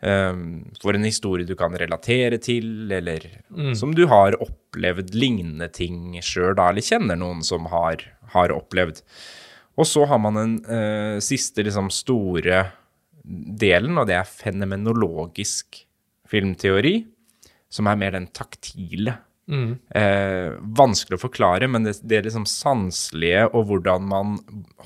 Um, 0.00 0.42
for 0.82 0.96
en 0.96 1.06
historie 1.06 1.48
du 1.48 1.56
kan 1.58 1.76
relatere 1.76 2.40
til, 2.42 2.90
eller 2.92 3.28
som 3.76 3.94
du 3.96 4.06
har 4.10 4.38
opplevd 4.40 5.14
lignende 5.16 5.70
ting 5.72 6.16
sjøl, 6.24 6.54
da, 6.58 6.70
eller 6.70 6.84
kjenner 6.84 7.20
noen 7.20 7.44
som 7.46 7.68
har, 7.72 8.04
har 8.34 8.54
opplevd. 8.54 9.02
Og 9.80 9.88
så 9.88 10.04
har 10.08 10.20
man 10.20 10.36
den 10.36 10.58
uh, 10.68 11.16
siste 11.24 11.64
liksom 11.64 11.90
store 11.94 12.66
delen, 13.24 13.98
og 14.00 14.08
det 14.08 14.16
er 14.18 14.28
fenomenologisk 14.28 15.84
filmteori, 16.30 17.00
som 17.70 17.90
er 17.90 17.98
mer 18.00 18.16
den 18.16 18.30
taktile. 18.34 19.18
Eh, 19.98 20.52
vanskelig 20.78 21.18
å 21.18 21.22
forklare, 21.24 21.66
men 21.66 21.82
det, 21.86 21.96
det 22.06 22.20
er 22.20 22.26
liksom 22.28 22.46
sanselige 22.46 23.48
og 23.48 23.66
hvordan 23.70 24.06
man 24.06 24.36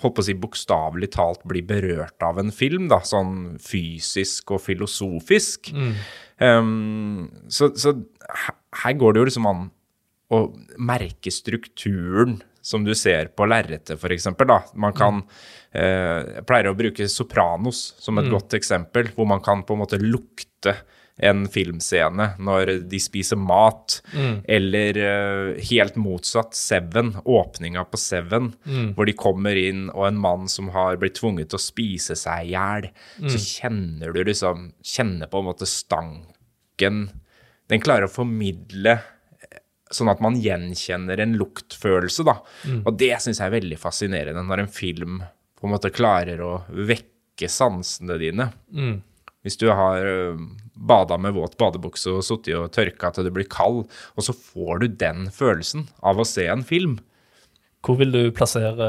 håper 0.00 0.22
å 0.22 0.24
si 0.24 0.36
bokstavelig 0.40 1.10
talt 1.12 1.44
blir 1.48 1.66
berørt 1.68 2.24
av 2.24 2.40
en 2.40 2.52
film, 2.54 2.88
da, 2.92 3.02
sånn 3.04 3.58
fysisk 3.60 4.54
og 4.56 4.62
filosofisk. 4.64 5.68
Um, 6.40 7.28
så 7.52 7.70
så 7.78 7.92
her, 8.24 8.96
går 8.98 9.14
det 9.14 9.20
jo 9.20 9.28
liksom 9.28 9.50
an 9.50 9.68
å 10.32 10.40
merke 10.80 11.30
strukturen 11.30 12.40
som 12.64 12.82
du 12.86 12.94
ser 12.96 13.28
på 13.36 13.44
lerretet, 13.46 14.00
f.eks. 14.00 14.30
Man 14.80 14.94
kan 14.96 15.20
eh, 15.76 16.38
Jeg 16.38 16.44
pleier 16.48 16.70
å 16.70 16.78
bruke 16.78 17.06
Sopranos 17.12 17.90
som 18.00 18.16
et 18.18 18.30
godt 18.32 18.56
eksempel, 18.56 19.12
hvor 19.12 19.28
man 19.28 19.44
kan 19.44 19.62
på 19.68 19.76
en 19.76 19.82
måte 19.84 20.00
lukte 20.00 20.72
en 21.22 21.44
filmscene 21.46 22.24
når 22.42 22.72
de 22.90 22.98
spiser 22.98 23.38
mat, 23.38 24.00
eller 24.50 24.98
uh, 24.98 25.60
helt 25.70 25.94
motsatt 26.00 26.56
Seven, 26.58 27.12
åpninga 27.24 27.84
på 27.86 28.00
Seven, 28.02 28.48
hvor 28.96 29.06
de 29.06 29.14
kommer 29.14 29.54
inn, 29.54 29.86
og 29.94 30.08
en 30.08 30.18
mann 30.18 30.48
som 30.50 30.72
har 30.74 30.98
blitt 30.98 31.20
tvunget 31.20 31.52
til 31.52 31.60
å 31.60 31.62
spise 31.62 32.16
seg 32.18 32.48
i 32.48 32.54
hjel, 32.56 32.88
så 33.30 33.38
kjenner 33.38 34.10
du 34.16 34.24
liksom 34.26 34.72
Kjenner 34.82 35.30
på 35.30 35.38
en 35.38 35.46
måte 35.52 35.66
stanken. 35.70 37.04
Den 37.70 37.80
klarer 37.80 38.08
å 38.08 38.12
formidle 38.12 38.98
sånn 39.94 40.10
at 40.10 40.18
man 40.24 40.34
gjenkjenner 40.40 41.20
en 41.22 41.36
luktfølelse, 41.38 42.24
da. 42.26 42.40
Og 42.82 42.96
det 42.98 43.12
syns 43.22 43.38
jeg 43.38 43.46
er 43.46 43.54
veldig 43.60 43.78
fascinerende 43.78 44.42
når 44.42 44.64
en 44.64 44.72
film 44.72 45.20
på 45.54 45.68
en 45.68 45.74
måte 45.76 45.92
klarer 45.94 46.42
å 46.42 46.54
vekke 46.74 47.46
sansene 47.48 48.18
dine. 48.18 48.48
Hvis 49.44 49.58
du 49.60 49.68
har 49.68 50.00
bada 50.74 51.18
med 51.20 51.36
våt 51.36 51.58
badebukse 51.60 52.10
og 52.16 52.24
sittet 52.24 52.56
og 52.56 52.70
tørka 52.74 53.12
til 53.14 53.28
du 53.28 53.32
blir 53.36 53.48
kald, 53.52 53.84
og 54.16 54.24
så 54.26 54.32
får 54.32 54.80
du 54.82 54.86
den 55.04 55.26
følelsen 55.32 55.86
av 56.02 56.18
å 56.18 56.26
se 56.28 56.46
en 56.50 56.64
film. 56.66 56.98
Hvor 57.84 57.98
vil 58.00 58.14
du 58.14 58.22
plassere 58.32 58.88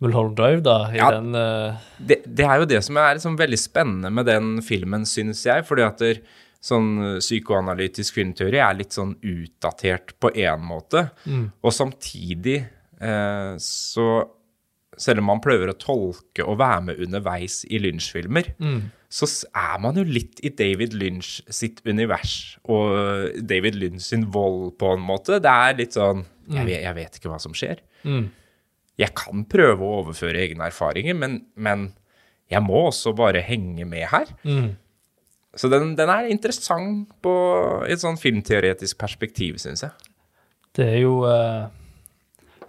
Mulholland 0.00 0.36
Drive, 0.36 0.60
da? 0.64 0.76
I 0.92 1.00
Ja. 1.00 1.10
den 1.16 1.34
uh... 1.34 1.80
Det, 1.98 2.20
det 2.26 2.44
er 2.44 2.60
jo 2.60 2.68
det 2.68 2.82
som 2.84 2.96
er 3.00 3.16
liksom 3.16 3.36
veldig 3.40 3.58
spennende 3.60 4.12
med 4.12 4.28
den 4.28 4.60
filmen, 4.64 5.04
synes 5.08 5.42
jeg. 5.48 5.64
fordi 5.68 5.82
at 5.88 5.98
der, 6.04 6.20
sånn 6.60 7.18
psykoanalytisk 7.24 8.18
filmteori 8.18 8.60
er 8.60 8.76
litt 8.76 8.92
sånn 8.92 9.14
utdatert 9.24 10.12
på 10.20 10.28
én 10.36 10.60
måte. 10.60 11.06
Og 11.64 11.72
samtidig 11.72 12.58
eh, 13.00 13.54
så 13.56 14.10
Selv 15.00 15.22
om 15.22 15.30
man 15.30 15.40
prøver 15.40 15.70
å 15.70 15.78
tolke 15.80 16.44
og 16.44 16.58
være 16.60 16.80
med 16.90 16.98
underveis 17.00 17.62
i 17.70 17.78
Lynch-filmer, 17.80 18.50
så 19.10 19.26
er 19.58 19.78
man 19.82 19.98
jo 19.98 20.04
litt 20.06 20.38
i 20.46 20.52
David 20.54 20.92
Lynch 20.94 21.40
sitt 21.50 21.80
univers 21.82 22.34
og 22.62 22.92
uh, 22.94 23.40
David 23.42 23.74
Lynch 23.80 24.04
sin 24.06 24.28
vold, 24.30 24.76
på 24.78 24.92
en 24.94 25.02
måte. 25.02 25.40
Det 25.42 25.50
er 25.50 25.78
litt 25.80 25.96
sånn 25.98 26.22
Jeg 26.50 26.68
vet, 26.68 26.82
jeg 26.84 26.96
vet 26.98 27.18
ikke 27.18 27.32
hva 27.32 27.40
som 27.42 27.56
skjer. 27.56 27.82
Jeg 29.00 29.14
kan 29.18 29.42
prøve 29.50 29.82
å 29.82 29.98
overføre 30.04 30.42
egne 30.44 30.68
erfaringer, 30.70 31.16
men, 31.18 31.40
men 31.54 31.88
jeg 32.50 32.62
må 32.66 32.86
også 32.88 33.14
bare 33.16 33.42
henge 33.46 33.86
med 33.88 34.06
her. 34.12 34.30
Så 35.58 35.70
den, 35.70 35.94
den 35.98 36.10
er 36.12 36.28
interessant 36.30 37.10
på 37.24 37.34
et 37.90 38.02
sånn 38.02 38.18
filmteoretisk 38.20 38.98
perspektiv, 39.00 39.58
syns 39.62 39.82
jeg. 39.86 40.10
Det 40.78 40.86
er 40.86 41.00
jo 41.02 41.24
eh, 41.26 41.66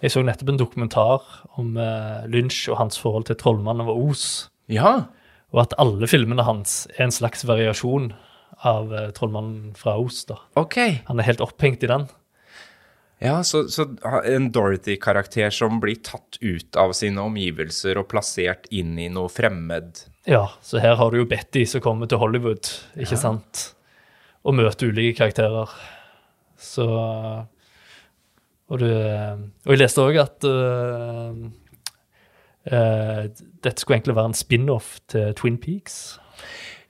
Jeg 0.01 0.13
så 0.15 0.23
nettopp 0.25 0.49
en 0.49 0.57
dokumentar 0.57 1.27
om 1.61 1.75
eh, 1.77 2.23
Lynch 2.33 2.63
og 2.71 2.79
hans 2.79 2.97
forhold 2.97 3.27
til 3.29 3.37
trollmannen 3.37 3.85
over 3.85 3.99
Os. 4.09 4.49
Ja. 4.71 5.11
Og 5.51 5.65
at 5.65 5.75
alle 5.81 6.07
filmene 6.07 6.45
hans 6.47 6.85
er 6.95 7.05
en 7.09 7.13
slags 7.15 7.43
variasjon 7.47 8.11
av 8.67 8.93
eh, 8.95 9.09
trollmannen 9.17 9.73
fra 9.75 9.97
Os. 9.99 10.23
da. 10.29 10.37
Ok. 10.59 10.77
Han 11.09 11.19
er 11.19 11.27
helt 11.27 11.43
opphengt 11.43 11.83
i 11.83 11.89
den. 11.91 12.07
Ja, 13.21 13.43
så, 13.45 13.67
så 13.69 13.85
en 14.25 14.47
Dorothy-karakter 14.53 15.51
som 15.53 15.77
blir 15.83 15.99
tatt 16.01 16.39
ut 16.41 16.77
av 16.79 16.95
sine 16.97 17.21
omgivelser 17.21 17.99
og 18.01 18.07
plassert 18.09 18.65
inn 18.73 18.95
i 18.97 19.09
noe 19.13 19.29
fremmed. 19.29 19.99
Ja, 20.29 20.47
så 20.65 20.81
her 20.81 20.95
har 20.97 21.11
du 21.13 21.19
jo 21.21 21.27
Betty 21.29 21.67
som 21.69 21.83
kommer 21.85 22.09
til 22.09 22.17
Hollywood, 22.21 22.71
ikke 22.97 23.19
sant? 23.21 23.67
Og 24.41 24.55
møter 24.57 24.89
ulike 24.89 25.19
karakterer. 25.19 25.69
Så 26.57 26.85
Og, 28.71 28.79
du, 28.79 28.87
og 28.87 29.71
jeg 29.73 29.81
leste 29.81 30.01
òg 30.05 30.17
at 30.21 30.45
øh, 30.47 31.31
dette 32.65 33.81
skulle 33.81 33.97
egentlig 33.97 34.15
være 34.19 34.31
en 34.31 34.37
spin-off 34.37 34.99
til 35.09 35.33
Twin 35.39 35.57
Peaks. 35.57 36.19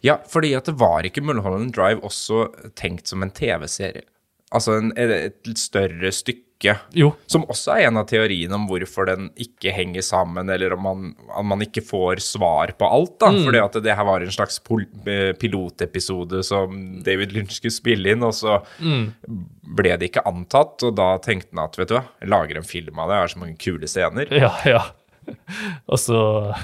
Ja, 0.03 0.17
fordi 0.29 0.53
at 0.57 0.65
det 0.69 0.77
var 0.81 1.05
ikke 1.05 1.23
Mulholland 1.23 1.73
Drive 1.77 2.01
også 2.05 2.47
tenkt 2.77 3.11
som 3.11 3.23
en 3.23 3.33
TV-serie. 3.33 4.07
Altså 4.51 4.79
en, 4.81 4.89
et 4.97 5.51
større 5.55 6.11
stykke. 6.11 6.47
Jo. 6.93 7.11
Som 7.31 7.47
også 7.49 7.73
er 7.73 7.87
en 7.87 7.97
av 8.01 8.05
teoriene 8.09 8.53
om 8.53 8.67
hvorfor 8.69 9.07
den 9.09 9.29
ikke 9.41 9.71
henger 9.73 10.03
sammen, 10.05 10.49
eller 10.53 10.75
om 10.75 10.83
man, 10.85 11.05
om 11.37 11.47
man 11.53 11.63
ikke 11.65 11.81
får 11.85 12.21
svar 12.25 12.73
på 12.77 12.85
alt. 12.85 13.15
da, 13.21 13.31
Fordi 13.45 13.61
at 13.63 13.77
det 13.85 13.95
her 13.97 14.05
var 14.05 14.21
en 14.25 14.33
slags 14.33 14.59
eh, 14.59 15.31
pilotepisode 15.41 16.43
som 16.45 17.01
David 17.05 17.33
Lynch 17.33 17.57
skulle 17.57 17.73
spille 17.73 18.13
inn, 18.13 18.25
og 18.27 18.35
så 18.37 18.59
ble 18.81 19.95
det 19.95 20.11
ikke 20.11 20.25
antatt, 20.29 20.83
og 20.85 20.97
da 20.99 21.13
tenkte 21.23 21.53
han 21.55 21.63
at 21.65 21.79
vet 21.79 21.93
du 21.93 21.97
hva, 21.97 22.03
jeg 22.21 22.33
lager 22.33 22.59
en 22.61 22.69
film 22.75 22.99
av 23.01 23.09
det, 23.09 23.17
jeg 23.17 23.27
har 23.27 23.33
så 23.35 23.43
mange 23.45 23.57
kule 23.61 23.89
scener. 23.89 24.35
Ja, 24.35 24.51
ja. 24.67 24.83
Og 25.91 25.99
så 26.01 26.21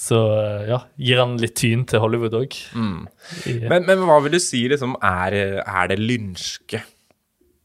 Så 0.00 0.16
ja, 0.64 0.78
gir 0.96 1.18
han 1.20 1.34
litt 1.36 1.58
tyn 1.60 1.82
til 1.84 2.00
Hollywood 2.00 2.32
òg. 2.38 2.54
Men, 3.68 3.84
men 3.84 4.06
hva 4.08 4.16
vil 4.24 4.32
du 4.32 4.40
si 4.40 4.62
liksom 4.70 4.94
er, 5.04 5.36
er 5.60 5.90
det 5.90 5.98
lynske? 6.00 6.80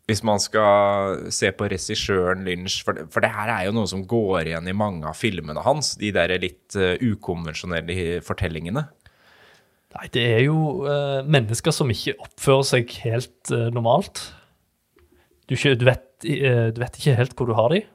Hvis 0.06 0.22
man 0.22 0.38
skal 0.42 1.24
se 1.34 1.50
på 1.56 1.66
regissøren 1.72 2.44
Lynch, 2.46 2.84
for 2.86 2.98
det, 2.98 3.08
for 3.14 3.26
det 3.26 3.32
her 3.34 3.50
er 3.50 3.64
jo 3.66 3.74
noe 3.74 3.90
som 3.90 4.04
går 4.06 4.52
igjen 4.52 4.70
i 4.70 4.76
mange 4.78 5.08
av 5.10 5.18
filmene 5.18 5.64
hans, 5.66 5.96
de 5.98 6.12
der 6.14 6.36
litt 6.42 6.78
uh, 6.78 6.94
ukonvensjonelle 7.02 8.20
fortellingene. 8.26 8.84
Nei, 9.96 10.06
det 10.14 10.26
er 10.36 10.44
jo 10.46 10.60
uh, 10.86 11.24
mennesker 11.26 11.74
som 11.74 11.90
ikke 11.90 12.20
oppfører 12.22 12.68
seg 12.70 12.94
helt 13.02 13.54
uh, 13.56 13.72
normalt. 13.74 14.22
Du, 15.50 15.56
ikke, 15.58 15.74
du, 15.74 15.88
vet, 15.90 16.06
du 16.22 16.84
vet 16.84 17.02
ikke 17.02 17.18
helt 17.18 17.34
hvor 17.38 17.50
du 17.50 17.56
har 17.58 17.74
dem. 17.74 17.90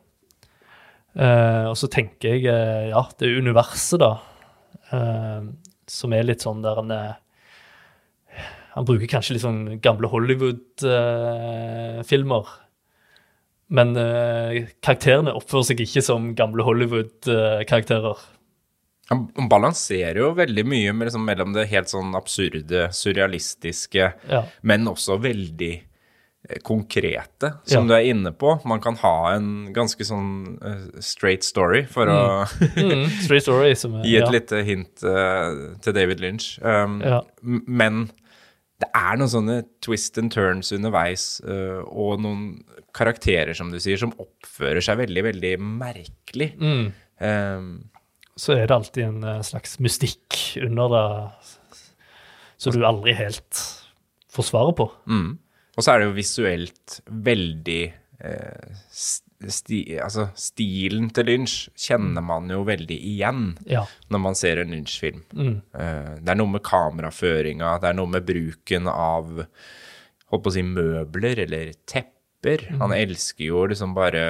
Og 1.70 1.76
så 1.78 1.86
tenker 1.90 2.28
jeg 2.36 2.44
eh, 2.46 2.88
ja, 2.92 3.02
det 3.18 3.26
er 3.28 3.40
universet, 3.42 3.98
da, 4.02 4.12
eh, 4.94 5.40
som 5.90 6.12
er 6.14 6.22
litt 6.28 6.42
sånn 6.46 6.62
der 6.62 6.76
han 6.78 6.90
er 6.94 7.10
Han 8.76 8.84
bruker 8.86 9.08
kanskje 9.10 9.34
litt 9.34 9.42
sånn 9.42 9.80
gamle 9.82 10.06
Hollywood-filmer. 10.12 12.44
men 13.70 13.96
eh, 13.98 14.66
karakterene 14.82 15.32
oppfører 15.34 15.64
seg 15.68 15.80
ikke 15.84 16.02
som 16.02 16.34
gamle 16.38 16.62
Hollywood-karakterer. 16.66 18.16
Han, 19.10 19.26
han 19.36 19.48
balanserer 19.50 20.18
jo 20.22 20.30
veldig 20.38 20.64
mye 20.70 20.92
liksom, 21.04 21.24
mellom 21.26 21.52
det 21.54 21.66
helt 21.72 21.88
sånn 21.90 22.14
absurde, 22.18 22.88
surrealistiske, 22.94 24.12
Ja. 24.30 24.42
men 24.62 24.86
også 24.90 25.18
veldig 25.22 25.72
eh, 25.74 25.80
konkrete, 26.64 27.52
som 27.68 27.84
Ja. 27.84 27.88
du 27.88 27.94
er 27.94 28.08
inne 28.14 28.32
på. 28.32 28.54
Man 28.64 28.80
kan 28.80 28.96
ha 29.02 29.34
en 29.36 29.72
ganske 29.76 30.00
sånn 30.08 30.58
eh, 30.64 31.00
straight 31.04 31.44
story 31.44 31.84
for 31.86 32.06
å 32.08 32.46
Mm, 32.76 33.04
straight 33.26 33.42
story. 33.44 33.74
Som 33.76 33.98
er, 34.00 34.04
Gi 34.08 34.16
et 34.16 34.24
ja. 34.24 34.30
lite 34.32 34.62
hint 34.64 35.04
uh, 35.04 35.76
til 35.84 35.92
David 35.94 36.20
Lynch. 36.20 36.58
Um, 36.62 37.00
Ja. 37.04 37.20
Men 37.42 38.10
det 38.80 38.88
er 38.96 39.16
noen 39.20 39.28
sånne 39.28 39.58
twist 39.84 40.16
and 40.18 40.32
turns 40.32 40.72
underveis, 40.72 41.40
uh, 41.44 41.84
og 41.86 42.20
noen 42.24 42.64
karakterer, 42.96 43.52
som 43.54 43.70
du 43.70 43.78
sier, 43.78 44.00
som 44.00 44.14
oppfører 44.18 44.80
seg 44.82 44.96
veldig, 44.98 45.22
veldig 45.28 45.52
merkelig. 45.60 46.54
Mm. 46.58 46.88
Um, 47.20 47.68
så 48.40 48.56
er 48.56 48.64
det 48.66 48.72
alltid 48.74 49.04
en 49.04 49.22
eh, 49.28 49.42
slags 49.44 49.76
mystikk 49.84 50.38
under 50.64 50.88
det, 50.88 51.04
som 52.56 52.72
du 52.72 52.80
aldri 52.88 53.12
helt 53.12 53.60
får 54.32 54.48
svaret 54.48 54.76
på. 54.80 54.88
mm. 55.06 55.30
Og 55.80 55.84
så 55.86 55.94
er 55.94 56.02
det 56.02 56.10
jo 56.10 56.16
visuelt 56.18 56.98
veldig 57.08 57.80
eh, 58.20 58.74
sti, 58.92 59.78
altså, 60.04 60.26
stilen 60.36 61.06
til 61.16 61.24
Lynch 61.30 61.54
kjenner 61.80 62.20
man 62.24 62.50
jo 62.52 62.60
veldig 62.68 62.98
igjen 63.14 63.54
Ja. 63.70 63.86
når 64.12 64.22
man 64.26 64.36
ser 64.36 64.60
en 64.60 64.74
Lynch-film. 64.76 65.22
Mm. 65.32 65.54
Eh, 65.72 66.10
det 66.20 66.34
er 66.34 66.36
noe 66.36 66.52
med 66.52 66.64
kameraføringa, 66.68 67.78
det 67.80 67.88
er 67.94 67.96
noe 67.96 68.12
med 68.12 68.26
bruken 68.28 68.90
av 68.92 69.30
holdt 70.30 70.44
på 70.44 70.52
å 70.52 70.54
si 70.54 70.62
møbler 70.62 71.40
eller 71.46 71.72
tepper. 71.88 72.66
Han 72.80 72.92
elsker 72.94 73.48
jo 73.48 73.64
liksom 73.72 73.96
bare 73.96 74.22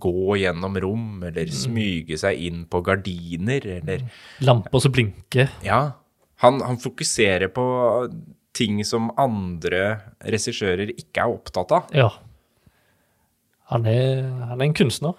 gå 0.00 0.36
gjennom 0.42 0.76
rom 0.84 1.24
eller 1.26 1.48
smyge 1.52 2.20
seg 2.20 2.38
inn 2.46 2.62
på 2.70 2.80
gardiner 2.84 3.64
eller 3.80 4.04
Lamper 4.44 4.84
som 4.84 4.92
blinker. 4.94 5.50
Ja. 5.64 5.80
Han, 6.44 6.60
han 6.60 6.76
fokuserer 6.76 7.48
på 7.48 7.64
ting 8.56 8.80
som 8.88 9.10
andre 9.20 9.82
regissører 10.24 10.94
ikke 10.96 11.24
er 11.26 11.34
opptatt 11.36 11.74
av. 11.76 11.90
Ja. 11.96 12.08
Han 13.72 13.86
er, 13.90 14.22
han 14.48 14.60
er 14.60 14.68
en 14.68 14.76
kunstner. 14.78 15.16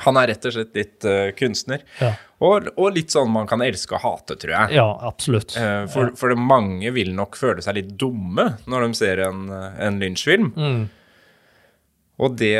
Han 0.00 0.16
er 0.16 0.30
rett 0.30 0.46
og 0.48 0.54
slett 0.54 0.76
litt 0.78 1.04
uh, 1.04 1.28
kunstner. 1.36 1.82
Ja, 2.00 2.14
Og, 2.40 2.70
og 2.80 2.94
litt 2.96 3.12
sånn 3.12 3.28
man 3.34 3.48
kan 3.50 3.60
elske 3.60 3.98
og 3.98 4.00
hate, 4.06 4.36
tror 4.40 4.54
jeg. 4.54 4.76
ja 4.78 4.86
absolutt. 5.04 5.52
Uh, 5.60 5.84
For, 5.92 6.14
for 6.16 6.32
det 6.32 6.38
mange 6.40 6.88
vil 6.96 7.10
nok 7.16 7.36
føle 7.36 7.60
seg 7.64 7.76
litt 7.76 7.90
dumme 8.00 8.46
når 8.70 8.86
de 8.86 8.96
ser 8.96 9.20
en, 9.26 9.42
en 9.52 10.00
Lynch-film. 10.00 10.48
Mm. 10.56 10.86
Og 12.20 12.34
det 12.40 12.54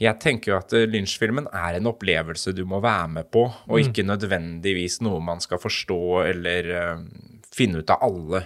Jeg 0.00 0.18
tenker 0.20 0.52
jo 0.52 0.56
at 0.58 0.72
eh, 0.76 0.84
Lynch-filmen 0.90 1.46
er 1.54 1.76
en 1.78 1.88
opplevelse 1.88 2.52
du 2.56 2.64
må 2.68 2.80
være 2.84 3.08
med 3.20 3.30
på, 3.32 3.46
og 3.48 3.78
Mm. 3.78 3.80
ikke 3.86 4.04
nødvendigvis 4.08 5.00
noe 5.06 5.20
man 5.24 5.40
skal 5.40 5.60
forstå 5.62 5.98
eller 6.28 6.68
uh, 6.74 7.02
finne 7.54 7.80
ut 7.80 7.92
av 7.94 8.02
alle 8.04 8.44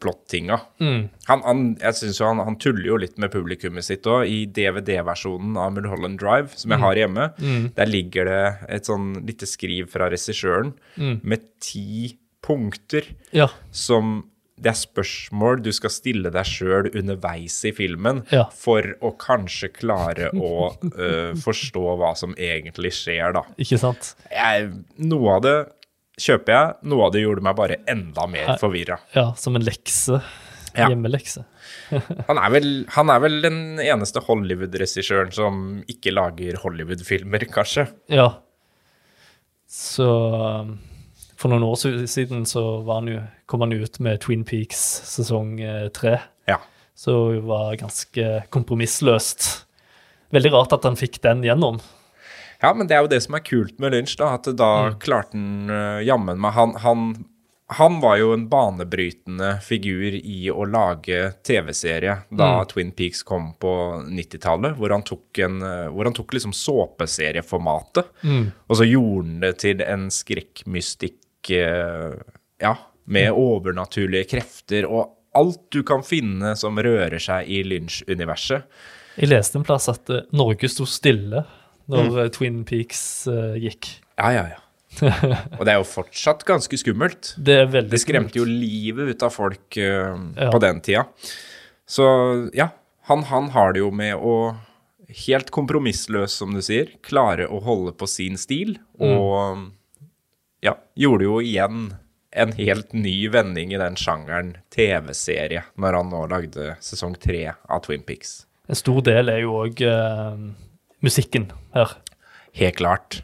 plottinga. 0.00 0.56
Mm. 0.80 1.00
Han, 1.28 1.42
han, 1.44 1.62
jeg 1.82 1.98
synes 2.00 2.20
jo 2.20 2.26
han, 2.30 2.42
han 2.48 2.56
tuller 2.62 2.86
jo 2.88 2.96
litt 3.04 3.18
med 3.20 3.32
publikummet 3.34 3.84
sitt 3.86 4.06
òg. 4.10 4.24
I 4.30 4.44
DVD-versjonen 4.56 5.56
av 5.60 5.72
Mulholland 5.76 6.18
Drive, 6.22 6.54
som 6.56 6.72
jeg 6.74 6.80
har 6.84 7.00
hjemme, 7.04 7.28
der 7.76 7.90
ligger 7.90 8.28
det 8.30 8.42
et 8.80 8.88
sånn 8.90 9.12
lite 9.26 9.48
skriv 9.50 9.90
fra 9.92 10.08
regissøren 10.12 10.74
med 11.22 11.44
ti 11.64 12.14
punkter 12.44 13.06
Ja. 13.32 13.48
som 13.72 14.24
det 14.60 14.70
er 14.70 14.76
spørsmål 14.78 15.62
du 15.64 15.72
skal 15.74 15.90
stille 15.90 16.30
deg 16.30 16.46
sjøl 16.46 16.86
underveis 16.94 17.56
i 17.66 17.72
filmen 17.74 18.20
Ja. 18.30 18.44
for 18.54 18.86
å 19.02 19.10
kanskje 19.18 19.72
klare 19.74 20.28
å 20.30 20.68
uh, 20.78 21.32
forstå 21.46 21.82
hva 21.98 22.12
som 22.16 22.36
egentlig 22.38 22.92
skjer, 22.94 23.32
da. 23.34 23.42
Ikke 23.58 23.80
sant? 23.82 24.12
Jeg, 24.30 24.68
noe 25.02 25.34
av 25.40 25.42
det 25.42 25.56
kjøper 26.20 26.54
jeg, 26.54 26.74
noe 26.90 27.06
av 27.08 27.12
det 27.14 27.22
gjorde 27.24 27.42
meg 27.44 27.56
bare 27.58 27.80
enda 27.90 28.26
mer 28.30 28.54
forvirra. 28.60 29.00
Ja, 29.16 29.30
som 29.40 29.56
en 29.58 29.64
lekse. 29.66 30.20
Ja. 30.74 30.88
Hjemmelekse. 30.90 31.44
Han, 32.28 32.38
er 32.40 32.50
vel- 32.50 32.86
han 32.96 33.10
er 33.12 33.20
vel 33.22 33.36
den 33.44 33.58
eneste 33.82 34.18
Hollywood-regissøren 34.26 35.30
som 35.34 35.60
ikke 35.90 36.10
lager 36.14 36.56
Hollywood-filmer, 36.62 37.44
kanskje. 37.54 37.84
Ja. 38.10 38.26
Så 39.70 40.06
um, 40.06 40.74
for 41.38 41.50
noen 41.52 41.64
år 41.66 41.78
siden 42.10 42.44
så 42.48 42.62
var 42.86 43.00
han 43.02 43.10
jo, 43.12 43.22
kom 43.50 43.64
han 43.64 43.74
ut 43.74 43.98
med 44.02 44.20
Twin 44.24 44.44
Peaks 44.48 44.80
sesong 45.14 45.56
eh, 45.62 45.88
tre. 45.94 46.16
Ja. 46.50 46.58
Så 46.98 47.14
det 47.34 47.42
var 47.46 47.74
ganske 47.80 48.28
kompromissløst. 48.54 49.48
Veldig 50.34 50.52
rart 50.54 50.74
at 50.76 50.86
han 50.88 50.98
fikk 50.98 51.20
den 51.24 51.42
gjennom. 51.46 51.80
Ja, 52.60 52.72
men 52.74 52.88
det 52.88 52.96
er 52.96 53.04
jo 53.04 53.12
det 53.12 53.22
som 53.24 53.36
er 53.36 53.44
kult 53.44 53.78
med 53.82 53.94
Lynch, 53.94 54.16
da. 54.20 54.34
At 54.38 54.48
da 54.58 54.72
klarte 55.00 55.38
han 55.38 55.70
uh, 55.70 56.02
jammen 56.04 56.40
meg 56.40 56.54
han, 56.56 56.74
han, 56.82 57.06
han 57.74 57.98
var 58.02 58.18
jo 58.20 58.32
en 58.34 58.46
banebrytende 58.50 59.56
figur 59.64 60.16
i 60.18 60.50
å 60.52 60.66
lage 60.68 61.32
TV-serie 61.46 62.16
da 62.28 62.50
Twin 62.70 62.92
Peaks 62.96 63.24
kom 63.26 63.52
på 63.60 63.74
90-tallet, 64.04 64.76
hvor, 64.78 64.92
han 64.94 65.04
tok 65.06 65.40
en, 65.46 65.62
eh, 65.64 65.86
hvor 65.88 66.04
han 66.04 66.16
tok 66.16 66.36
liksom 66.36 66.52
såpeserieformatet, 66.54 68.10
og 68.68 68.76
så 68.76 68.86
gjorde 68.86 69.24
han 69.24 69.40
det 69.46 69.52
til 69.64 69.84
en 69.84 70.08
skrekkmystikk 70.12 71.54
uh, 71.56 72.20
Ja, 72.62 72.76
med 73.04 73.32
overnaturlige 73.36 74.28
krefter 74.36 74.86
og 74.88 75.10
alt 75.34 75.64
du 75.74 75.82
kan 75.82 76.04
finne 76.06 76.54
som 76.56 76.78
rører 76.78 77.18
seg 77.18 77.48
i 77.50 77.64
Lynch-universet. 77.66 78.68
Jeg 79.18 79.30
leste 79.30 79.58
en 79.58 79.66
plass 79.66 79.88
at 79.90 80.10
Norge 80.34 80.68
sto 80.70 80.86
stille 80.88 81.42
når 81.90 82.10
mm. 82.10 82.20
Twin 82.36 82.60
Peaks 82.68 83.02
uh, 83.30 83.56
gikk. 83.60 83.90
Ja, 84.18 84.30
ja, 84.34 84.44
ja. 84.54 84.60
Og 85.58 85.64
det 85.66 85.72
er 85.72 85.80
jo 85.80 85.88
fortsatt 85.90 86.44
ganske 86.46 86.78
skummelt. 86.78 87.32
Det 87.34 87.56
er 87.64 87.70
veldig 87.70 87.90
Det 87.90 88.00
skremte 88.02 88.38
jo 88.38 88.46
livet 88.46 89.10
ut 89.10 89.26
av 89.26 89.34
folk 89.34 89.80
uh, 89.80 90.14
Ja. 90.38 90.52
på 90.54 90.60
den 90.62 90.80
tida. 90.84 91.08
Så 91.86 92.04
ja, 92.54 92.70
han, 93.10 93.26
han 93.28 93.50
har 93.52 93.74
det 93.74 93.82
jo 93.82 93.90
med 93.92 94.16
å 94.16 94.54
helt 95.26 95.50
kompromissløs, 95.52 96.32
som 96.32 96.54
du 96.54 96.62
sier, 96.64 96.94
klare 97.04 97.46
å 97.50 97.60
holde 97.62 97.92
på 97.98 98.08
sin 98.08 98.38
stil. 98.40 98.78
Og 98.96 99.68
ja, 100.64 100.78
gjorde 100.96 101.28
jo 101.28 101.42
igjen 101.44 101.90
en 102.34 102.54
helt 102.58 102.92
ny 102.96 103.28
vending 103.30 103.74
i 103.74 103.78
den 103.78 103.96
sjangeren 104.00 104.56
TV-serie, 104.74 105.66
når 105.78 105.98
han 106.00 106.10
nå 106.10 106.24
lagde 106.32 106.74
sesong 106.82 107.14
tre 107.20 107.52
av 107.52 107.84
Twin 107.84 108.02
Peaks. 108.06 108.42
En 108.66 108.78
stor 108.78 109.02
del 109.04 109.30
er 109.30 109.44
jo 109.44 109.58
òg 109.60 109.82
musikken 111.04 111.48
her. 111.76 111.96
Helt 112.58 112.76
klart. 112.80 113.20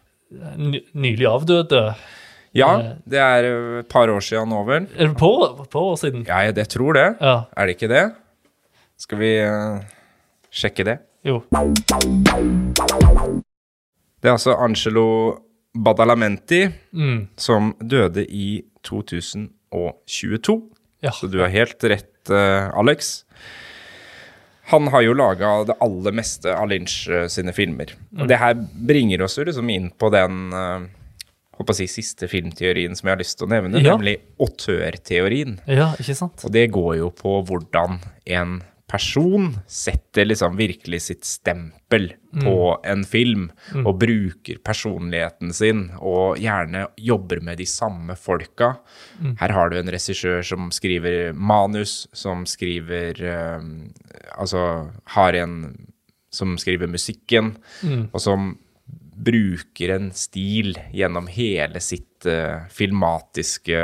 Ny, 0.57 0.81
nylig 0.95 1.27
avdøde. 1.27 1.83
Ja, 2.55 2.71
det 3.07 3.19
er 3.23 3.47
eh, 3.47 3.79
et 3.85 3.88
par 3.90 4.11
år 4.11 4.23
siden 4.27 4.51
nå, 4.51 4.62
vel? 4.66 4.88
Er 4.99 5.11
det 5.12 5.16
på, 5.21 5.31
på 5.71 5.83
år 5.93 5.97
siden? 6.01 6.25
Ja, 6.27 6.40
jeg 6.49 6.57
det 6.59 6.69
tror 6.73 6.97
det. 6.99 7.07
Ja. 7.23 7.37
Er 7.57 7.66
det 7.71 7.77
ikke 7.79 7.90
det? 7.93 8.05
Skal 9.01 9.21
vi 9.23 9.31
uh, 9.47 9.79
sjekke 10.53 10.85
det? 10.88 10.97
Jo. 11.25 11.40
Det 14.21 14.29
er 14.29 14.35
altså 14.35 14.57
Angelo 14.61 15.07
Badalamenti 15.85 16.64
Mm. 16.93 17.29
som 17.38 17.71
døde 17.81 18.27
i 18.27 18.62
2022. 18.83 20.59
Ja. 21.03 21.11
Så 21.14 21.31
du 21.31 21.38
har 21.40 21.49
helt 21.55 21.85
rett, 21.85 22.12
uh, 22.31 22.69
Alex. 22.79 23.23
Han 24.70 24.87
har 24.92 25.02
jo 25.02 25.14
laga 25.18 25.64
det 25.66 25.74
aller 25.83 26.14
meste 26.14 26.52
av 26.54 26.68
Lynch 26.70 27.09
eh, 27.11 27.26
sine 27.33 27.52
filmer. 27.56 27.92
Og 28.18 28.28
det 28.30 28.38
her 28.38 28.54
bringer 28.54 29.24
oss 29.26 29.37
jo 29.38 29.44
liksom 29.48 29.70
inn 29.72 29.88
på 29.98 30.11
den 30.14 30.52
eh, 30.54 30.85
håper 31.59 31.74
å 31.74 31.76
si, 31.76 31.87
siste 31.90 32.28
filmteorien 32.30 32.94
som 32.96 33.09
jeg 33.11 33.16
har 33.16 33.20
lyst 33.20 33.38
til 33.40 33.48
å 33.48 33.50
nevne, 33.52 33.83
Ja. 33.83 33.96
nemlig 33.96 34.18
autørteorien. 34.40 35.59
ja, 35.66 35.90
ikke 36.00 36.14
sant? 36.16 36.44
Og 36.46 36.52
det 36.54 36.68
går 36.72 36.96
jo 37.00 37.11
på 37.11 37.40
hvordan 37.48 37.98
en 38.26 38.61
person 38.90 39.53
setter 39.70 40.26
liksom 40.26 40.57
virkelig 40.59 41.03
sitt 41.07 41.24
stempel 41.24 42.11
på 42.42 42.55
en 42.87 43.05
film, 43.07 43.48
og 43.85 44.00
bruker 44.03 44.59
personligheten 44.66 45.53
sin, 45.55 45.85
og 45.98 46.40
gjerne 46.42 46.87
jobber 46.98 47.42
med 47.46 47.61
de 47.62 47.66
samme 47.70 48.16
folka. 48.18 48.72
Her 49.40 49.55
har 49.55 49.70
du 49.70 49.79
en 49.79 49.92
regissør 49.94 50.42
som 50.46 50.70
skriver 50.74 51.33
manus, 51.35 52.09
som 52.12 52.46
skriver 52.46 53.22
eh, 53.22 53.70
Altså 54.40 54.90
har 55.16 55.37
en 55.38 55.57
som 56.31 56.55
skriver 56.59 56.87
musikken, 56.90 57.57
og 58.12 58.20
som 58.22 58.53
bruker 59.20 59.94
en 59.96 60.11
stil 60.16 60.79
gjennom 60.94 61.26
hele 61.31 61.83
sitt 61.85 62.26
eh, 62.29 62.66
filmatiske 62.72 63.81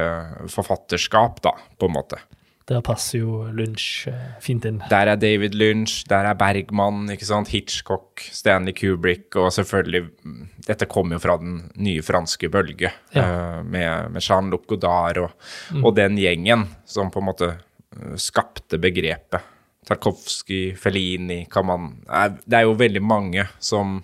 forfatterskap, 0.53 1.43
da, 1.45 1.53
på 1.77 1.91
en 1.91 1.97
måte. 1.97 2.21
Der 2.67 2.83
passer 2.83 3.21
jo 3.21 3.45
Lynch 3.55 4.09
eh, 4.11 4.33
fint 4.43 4.65
inn. 4.67 4.81
Der 4.91 5.13
er 5.13 5.19
David 5.23 5.55
Lynch, 5.55 6.01
der 6.11 6.27
er 6.27 6.39
Bergman, 6.39 7.05
ikke 7.15 7.29
sant? 7.29 7.53
Hitchcock, 7.55 8.25
Stanley 8.35 8.75
Kubrick, 8.75 9.37
og 9.39 9.53
selvfølgelig 9.55 10.01
mm, 10.27 10.41
Dette 10.67 10.89
kommer 10.91 11.15
jo 11.15 11.23
fra 11.23 11.37
den 11.39 11.61
nye 11.79 12.03
franske 12.03 12.51
bølge, 12.51 12.91
eh, 13.15 13.61
med, 13.63 14.11
med 14.17 14.25
Jean-Luc 14.25 14.67
Godard 14.67 15.21
og, 15.23 15.37
og 15.79 15.95
den 15.95 16.19
gjengen 16.19 16.67
som 16.91 17.13
på 17.15 17.23
en 17.23 17.29
måte 17.29 17.53
eh, 17.55 18.17
skapte 18.19 18.81
begrepet. 18.83 19.53
Tarkovskij, 19.87 20.75
Fellini 20.75 21.45
kan 21.47 21.67
man 21.69 21.93
er, 22.11 22.33
Det 22.43 22.59
er 22.59 22.65
jo 22.67 22.75
veldig 22.75 23.03
mange 23.07 23.45
som 23.63 24.01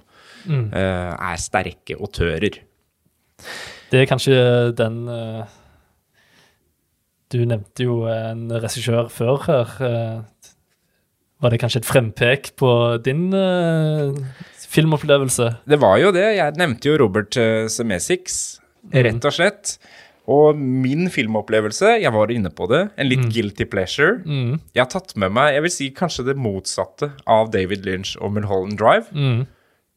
eh, 0.46 0.70
er 1.10 1.42
sterke 1.42 1.98
autører. 1.98 2.60
Det 3.90 4.00
er 4.00 4.06
kanskje 4.06 4.36
den 4.78 5.02
eh, 5.10 5.58
Du 7.32 7.38
nevnte 7.48 7.86
jo 7.86 8.02
en 8.12 8.48
regissør 8.60 9.08
før 9.12 9.46
her. 9.46 9.72
eh, 9.80 10.20
var 11.42 11.50
det 11.50 11.58
kanskje 11.62 11.80
et 11.82 11.88
frempek 11.88 12.52
på 12.60 12.68
din 13.02 13.32
eh, 13.34 14.12
filmopplevelse? 14.70 15.48
Det 15.66 15.78
var 15.82 15.96
jo 15.98 16.12
det. 16.14 16.26
Jeg 16.36 16.54
nevnte 16.60 16.90
jo 16.92 16.98
Robert 17.00 17.34
Semesix, 17.72 18.58
rett 18.94 19.24
og 19.24 19.32
slett. 19.34 19.76
Og 20.30 20.54
min 20.56 21.08
filmopplevelse, 21.10 21.96
jeg 21.98 22.12
var 22.14 22.30
inne 22.30 22.52
på 22.54 22.68
det, 22.70 22.84
en 22.96 23.08
litt 23.10 23.24
guilty 23.34 23.64
pleasure. 23.66 24.20
Mm. 24.22 24.60
Jeg 24.70 24.84
har 24.84 24.90
tatt 24.92 25.16
med 25.18 25.32
meg, 25.34 25.56
jeg 25.56 25.64
vil 25.64 25.74
si 25.74 25.88
kanskje 25.90 26.28
det 26.28 26.36
motsatte 26.38 27.08
av 27.26 27.50
David 27.50 27.82
Lynch 27.88 28.14
og 28.22 28.30
Mulholland 28.36 28.78
Drive, 28.78 29.10
Mm. 29.10 29.46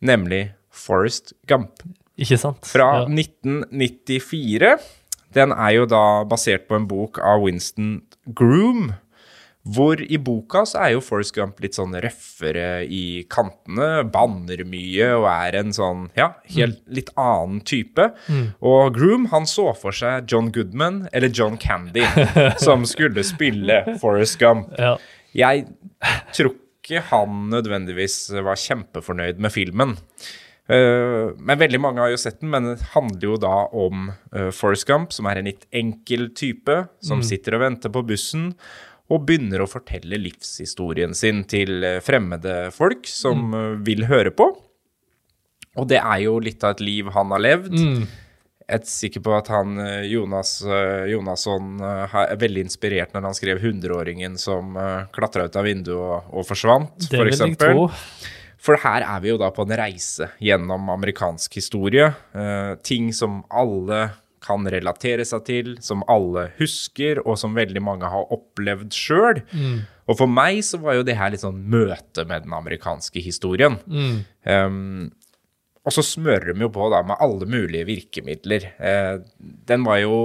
nemlig 0.02 0.54
Forest 0.74 1.34
Gump 1.48 1.84
Ikke 2.18 2.40
sant? 2.42 2.66
fra 2.66 3.04
Ja. 3.04 3.06
1994. 3.06 4.80
Den 5.36 5.52
er 5.52 5.74
jo 5.76 5.88
da 5.90 6.04
basert 6.30 6.68
på 6.70 6.78
en 6.80 6.88
bok 6.88 7.20
av 7.20 7.44
Winston 7.44 7.98
Groom, 8.38 8.94
Hvor 9.66 9.98
i 9.98 10.18
boka 10.22 10.62
så 10.70 10.78
er 10.84 10.92
jo 10.94 11.00
Forrest 11.02 11.34
Gump 11.34 11.58
litt 11.64 11.74
sånn 11.74 11.96
røffere 11.98 12.84
i 12.86 13.24
kantene, 13.34 14.04
banner 14.14 14.62
mye 14.70 15.08
og 15.18 15.26
er 15.32 15.58
en 15.58 15.74
sånn, 15.74 16.04
ja, 16.14 16.28
helt 16.54 16.84
litt 16.94 17.10
annen 17.18 17.64
type. 17.66 18.12
Og 18.62 18.94
Groom, 18.94 19.26
han 19.32 19.50
så 19.50 19.72
for 19.74 19.90
seg 19.98 20.30
John 20.30 20.52
Goodman, 20.54 21.08
eller 21.12 21.34
John 21.34 21.58
Candy, 21.58 22.06
som 22.66 22.86
skulle 22.86 23.26
spille 23.26 23.82
Forrest 24.04 24.38
Gump. 24.38 24.70
Ja. 24.78 25.00
Jeg 25.34 25.66
tror 26.38 26.54
ikke 26.86 27.02
han 27.10 27.48
nødvendigvis 27.50 28.20
var 28.46 28.62
kjempefornøyd 28.62 29.42
med 29.42 29.50
filmen. 29.52 29.98
Eh, 30.66 31.36
men 31.38 31.62
veldig 31.62 31.80
mange 31.82 32.02
har 32.02 32.14
jo 32.14 32.20
sett 32.22 32.42
den, 32.42 32.52
men 32.54 32.72
det 32.72 32.90
handler 32.96 33.28
jo 33.28 33.38
da 33.42 33.56
om 33.70 34.10
uh, 34.34 34.50
Forrest 34.56 34.88
Gump, 34.90 35.14
som 35.14 35.30
er 35.30 35.40
en 35.40 35.50
litt 35.50 35.68
enkel 35.76 36.32
type, 36.38 36.80
som 37.06 37.22
sitter 37.26 37.58
og 37.58 37.66
venter 37.68 37.94
på 37.94 38.06
bussen, 38.08 38.52
og 39.14 39.28
begynner 39.28 39.62
å 39.62 39.70
fortelle 39.70 40.18
livshistorien 40.18 41.14
sin 41.14 41.44
til 41.50 41.84
eh, 41.86 42.02
fremmede 42.02 42.72
folk 42.74 43.06
som 43.06 43.52
mm. 43.54 43.84
vil 43.86 44.08
høre 44.10 44.34
på. 44.34 44.50
Og 45.76 45.90
det 45.92 46.00
er 46.00 46.24
jo 46.24 46.40
litt 46.42 46.64
av 46.66 46.74
et 46.74 46.86
liv 46.88 47.12
han 47.14 47.34
har 47.36 47.44
levd. 47.44 47.76
Mm. 47.76 48.06
Jeg 48.66 48.82
er 48.82 48.88
sikker 48.90 49.22
på 49.22 49.34
at 49.38 49.50
han, 49.54 49.78
eh, 49.78 50.08
Jonas 50.10 50.58
eh, 50.66 51.06
Jonasson 51.12 51.76
eh, 51.86 52.16
er 52.24 52.40
veldig 52.42 52.64
inspirert 52.66 53.14
når 53.14 53.28
han 53.28 53.38
skrev 53.38 53.62
100-åringen 53.62 54.40
som 54.42 54.74
klatra 55.14 55.46
ut 55.46 55.60
av 55.60 55.68
vinduet 55.68 56.00
og, 56.00 56.32
og 56.34 56.48
forsvant, 56.50 56.96
Det 56.98 57.14
for 57.14 57.30
For 58.66 58.82
her 58.82 59.06
er 59.06 59.22
vi 59.22 59.30
jo 59.30 59.40
da 59.42 59.52
på 59.54 59.66
en 59.66 59.76
reise 59.78 60.32
gjennom 60.42 60.90
amerikansk 60.90 61.60
historie. 61.60 62.08
Eh, 62.34 62.72
ting 62.82 63.12
som 63.14 63.44
alle 63.54 64.08
kan 64.46 64.66
relatere 64.70 65.26
seg 65.26 65.44
til, 65.48 65.70
som 65.82 66.04
alle 66.12 66.48
husker, 66.60 67.22
og 67.26 67.38
som 67.42 67.56
veldig 67.58 67.82
mange 67.82 68.10
har 68.10 68.32
opplevd 68.34 68.94
sjøl. 68.94 69.42
Og 70.06 70.20
for 70.20 70.30
meg 70.30 70.60
så 70.66 70.78
var 70.82 71.00
jo 71.00 71.06
det 71.06 71.16
her 71.18 71.32
litt 71.34 71.42
sånn 71.42 71.64
møte 71.74 72.28
med 72.30 72.46
den 72.46 72.54
amerikanske 72.54 73.24
historien. 73.26 73.80
Um, 74.46 75.08
og 75.86 75.94
så 75.94 76.02
smører 76.06 76.54
de 76.54 76.66
jo 76.66 76.70
på 76.74 76.90
da 76.94 77.02
med 77.06 77.22
alle 77.22 77.46
mulige 77.50 77.86
virkemidler. 77.90 78.72
Eh, 78.78 79.16
den 79.70 79.86
var 79.86 80.00
jo 80.02 80.16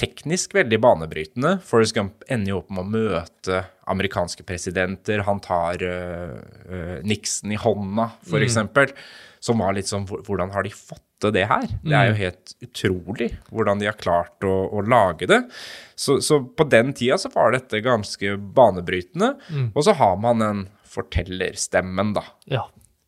teknisk 0.00 0.54
veldig 0.56 0.78
banebrytende. 0.84 1.56
Forrest 1.64 1.96
Gump 1.96 2.24
ender 2.28 2.52
jo 2.52 2.60
opp 2.60 2.72
med 2.74 2.82
å 2.82 2.90
møte 2.96 3.62
amerikanske 3.88 4.44
presidenter. 4.46 5.22
Han 5.24 5.40
tar 5.44 5.80
uh, 5.80 6.98
Nixon 7.06 7.54
i 7.54 7.60
hånda, 7.60 8.10
for 8.26 8.44
eksempel. 8.44 8.92
Som 9.40 9.60
var 9.62 9.76
litt 9.76 9.86
sånn 9.86 10.08
Hvordan 10.08 10.50
har 10.54 10.64
de 10.66 10.72
fått 10.74 11.04
til 11.22 11.32
det 11.36 11.44
her? 11.48 11.68
Det 11.84 11.94
er 11.96 12.08
jo 12.10 12.16
helt 12.18 12.54
utrolig 12.64 13.28
hvordan 13.48 13.80
de 13.80 13.88
har 13.88 13.98
klart 14.00 14.44
å, 14.44 14.54
å 14.74 14.82
lage 14.84 15.28
det. 15.30 15.42
Så, 15.94 16.18
så 16.24 16.40
på 16.44 16.66
den 16.68 16.92
tida 16.96 17.16
så 17.20 17.30
var 17.32 17.54
dette 17.54 17.80
ganske 17.84 18.34
banebrytende. 18.36 19.36
Og 19.72 19.86
så 19.86 19.94
har 19.96 20.18
man 20.20 20.42
den 20.42 20.64
fortellerstemmen, 20.96 22.12
da. 22.16 22.24
Ja. 22.50 22.66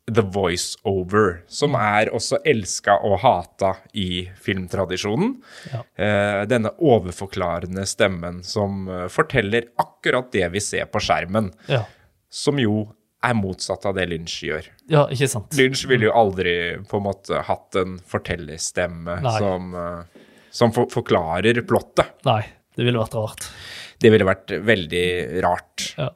The 0.08 0.22
voice-over, 0.24 1.42
som 1.52 1.74
er 1.76 2.08
også 2.16 2.38
elska 2.48 2.94
og 3.04 3.18
hata 3.20 3.74
i 3.92 4.24
filmtradisjonen. 4.40 5.34
Ja. 5.72 5.82
Eh, 6.00 6.42
denne 6.48 6.72
overforklarende 6.80 7.84
stemmen 7.86 8.42
som 8.46 8.86
eh, 8.88 9.06
forteller 9.12 9.68
akkurat 9.78 10.30
det 10.32 10.48
vi 10.54 10.62
ser 10.64 10.86
på 10.92 11.02
skjermen, 11.04 11.52
Ja. 11.68 11.84
som 12.30 12.58
jo 12.58 12.86
er 13.24 13.34
motsatt 13.34 13.84
av 13.90 13.96
det 13.98 14.06
Lynch 14.08 14.36
gjør. 14.46 14.66
ja, 14.88 15.06
ikke 15.10 15.28
sant? 15.28 15.52
Lynch 15.58 15.84
ville 15.90 16.06
jo 16.06 16.12
aldri 16.14 16.52
på 16.88 17.00
en 17.00 17.06
måte 17.08 17.40
hatt 17.42 17.74
en 17.80 17.96
fortellerstemme 17.98 19.20
Nei. 19.24 19.38
som, 19.38 19.74
eh, 19.74 20.22
som 20.50 20.72
for 20.72 20.86
forklarer 20.86 21.60
plottet. 21.66 22.06
Nei, 22.24 22.44
det 22.76 22.84
ville 22.86 22.98
vært 23.02 23.14
rart. 23.18 23.48
Det 23.98 24.12
ville 24.14 24.24
vært 24.24 24.54
veldig 24.62 25.42
rart. 25.42 25.94
Ja. 25.98 26.10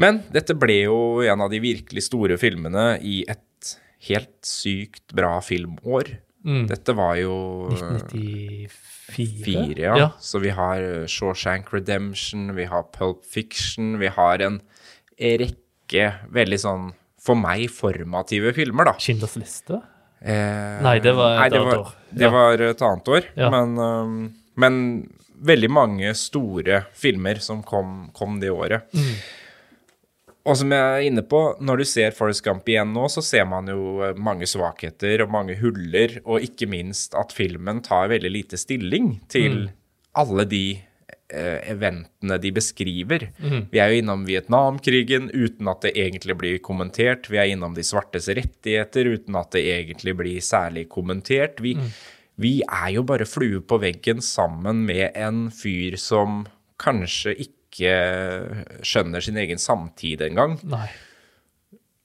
Men 0.00 0.22
dette 0.34 0.56
ble 0.58 0.80
jo 0.88 0.96
en 1.22 1.40
av 1.44 1.50
de 1.52 1.60
virkelig 1.62 2.02
store 2.08 2.36
filmene 2.40 2.96
i 3.04 3.20
et 3.30 3.74
helt 4.08 4.34
sykt 4.44 5.14
bra 5.16 5.36
filmår. 5.44 6.16
Mm. 6.44 6.66
Dette 6.68 6.92
var 6.98 7.14
jo 7.16 7.36
1994? 7.72 8.74
fire, 9.14 9.78
ja. 9.84 9.94
ja. 10.00 10.08
Så 10.20 10.40
vi 10.42 10.50
har 10.56 10.82
eh, 10.82 11.06
Shawshank 11.10 11.70
Redemption, 11.72 12.50
vi 12.56 12.64
har 12.68 12.86
Pulp 12.94 13.22
Fiction, 13.24 13.98
vi 14.00 14.08
har 14.12 14.42
en 14.44 14.58
rekke 15.20 16.06
veldig 16.34 16.58
sånn, 16.60 16.86
for 17.24 17.38
meg, 17.38 17.68
formative 17.72 18.52
filmer, 18.56 18.90
da. 18.90 18.94
Schindlers 19.00 19.36
liste? 19.40 19.78
Eh, 20.24 20.80
Nei, 20.84 20.98
det 21.04 21.12
var 21.16 21.36
et 21.36 21.40
nei, 21.42 21.48
det 21.52 21.60
annet 21.60 21.70
var, 21.70 21.84
år. 21.84 21.94
Det 22.10 22.24
Ja. 22.26 22.30
var 22.34 22.64
et 22.68 22.82
annet 22.88 23.08
år, 23.16 23.24
Ja. 23.36 23.50
men, 23.52 23.78
um, 23.78 24.34
men 24.56 24.80
veldig 25.44 25.70
mange 25.70 26.14
store 26.16 26.86
filmer 26.96 27.40
som 27.40 27.62
kom, 27.62 28.10
kom 28.16 28.40
det 28.40 28.50
året. 28.50 28.88
Mm. 28.92 29.14
Og 30.44 30.58
som 30.60 30.72
jeg 30.74 30.84
er 30.84 31.06
inne 31.08 31.24
på, 31.24 31.40
når 31.64 31.80
du 31.80 31.86
ser 31.88 32.16
Forest 32.16 32.44
Gump 32.44 32.66
igjen 32.68 32.92
nå, 32.92 33.06
så 33.08 33.22
ser 33.24 33.46
man 33.48 33.68
jo 33.70 34.02
eh, 34.04 34.16
mange 34.20 34.48
svakheter 34.48 35.24
og 35.24 35.32
mange 35.32 35.56
huller, 35.60 36.18
og 36.24 36.44
ikke 36.44 36.68
minst 36.68 37.16
at 37.16 37.32
filmen 37.32 37.80
tar 37.84 38.10
veldig 38.12 38.32
lite 38.32 38.60
stilling 38.60 39.14
til 39.32 39.70
alle 40.20 40.44
de 40.50 40.64
eh, 41.32 41.60
eventene 41.72 42.36
de 42.42 42.52
beskriver. 42.54 43.30
Vi 43.72 43.80
er 43.80 43.92
jo 43.92 44.02
innom 44.02 44.26
Vietnamkrigen 44.28 45.30
uten 45.32 45.70
at 45.72 45.86
det 45.86 45.94
egentlig 45.96 46.36
blir 46.42 46.60
kommentert. 46.64 47.30
Vi 47.32 47.40
er 47.40 47.54
innom 47.54 47.72
de 47.76 47.86
svartes 47.86 48.28
rettigheter 48.28 49.14
uten 49.16 49.40
at 49.40 49.56
det 49.56 49.64
egentlig 49.72 50.16
blir 50.20 50.44
særlig 50.44 50.90
kommentert. 50.92 51.64
Vi, 51.64 51.78
vi 52.36 52.58
er 52.68 52.92
jo 52.98 53.06
bare 53.08 53.24
flue 53.24 53.64
på 53.64 53.80
veggen 53.80 54.20
sammen 54.20 54.84
med 54.84 55.16
en 55.16 55.48
fyr 55.54 55.96
som 55.96 56.44
kanskje 56.84 57.32
ikke 57.38 57.53
skjønner 58.84 59.20
sin 59.24 59.36
egen 59.40 59.58
samtid 59.58 60.22
engang. 60.22 60.58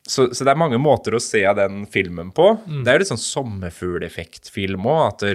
Så, 0.09 0.33
så 0.33 0.41
det 0.41 0.49
er 0.55 0.57
mange 0.57 0.79
måter 0.81 1.13
å 1.13 1.21
se 1.21 1.43
den 1.53 1.83
filmen 1.85 2.31
på. 2.33 2.47
Det 2.81 2.89
er 2.89 2.97
jo 2.97 3.01
litt 3.03 3.11
sånn 3.11 3.21
sommerfugleffektfilm 3.21 4.87
òg. 4.89 5.25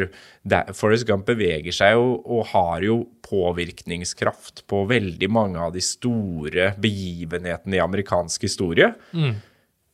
Forrest 0.74 1.06
Gump 1.06 1.28
beveger 1.28 1.70
seg 1.76 1.94
jo 1.94 2.16
og 2.18 2.48
har 2.50 2.82
jo 2.82 2.96
påvirkningskraft 3.22 4.64
på 4.66 4.80
veldig 4.90 5.28
mange 5.30 5.62
av 5.62 5.76
de 5.76 5.82
store 5.84 6.72
begivenhetene 6.82 7.78
i 7.78 7.82
amerikansk 7.84 8.48
historie. 8.48 8.90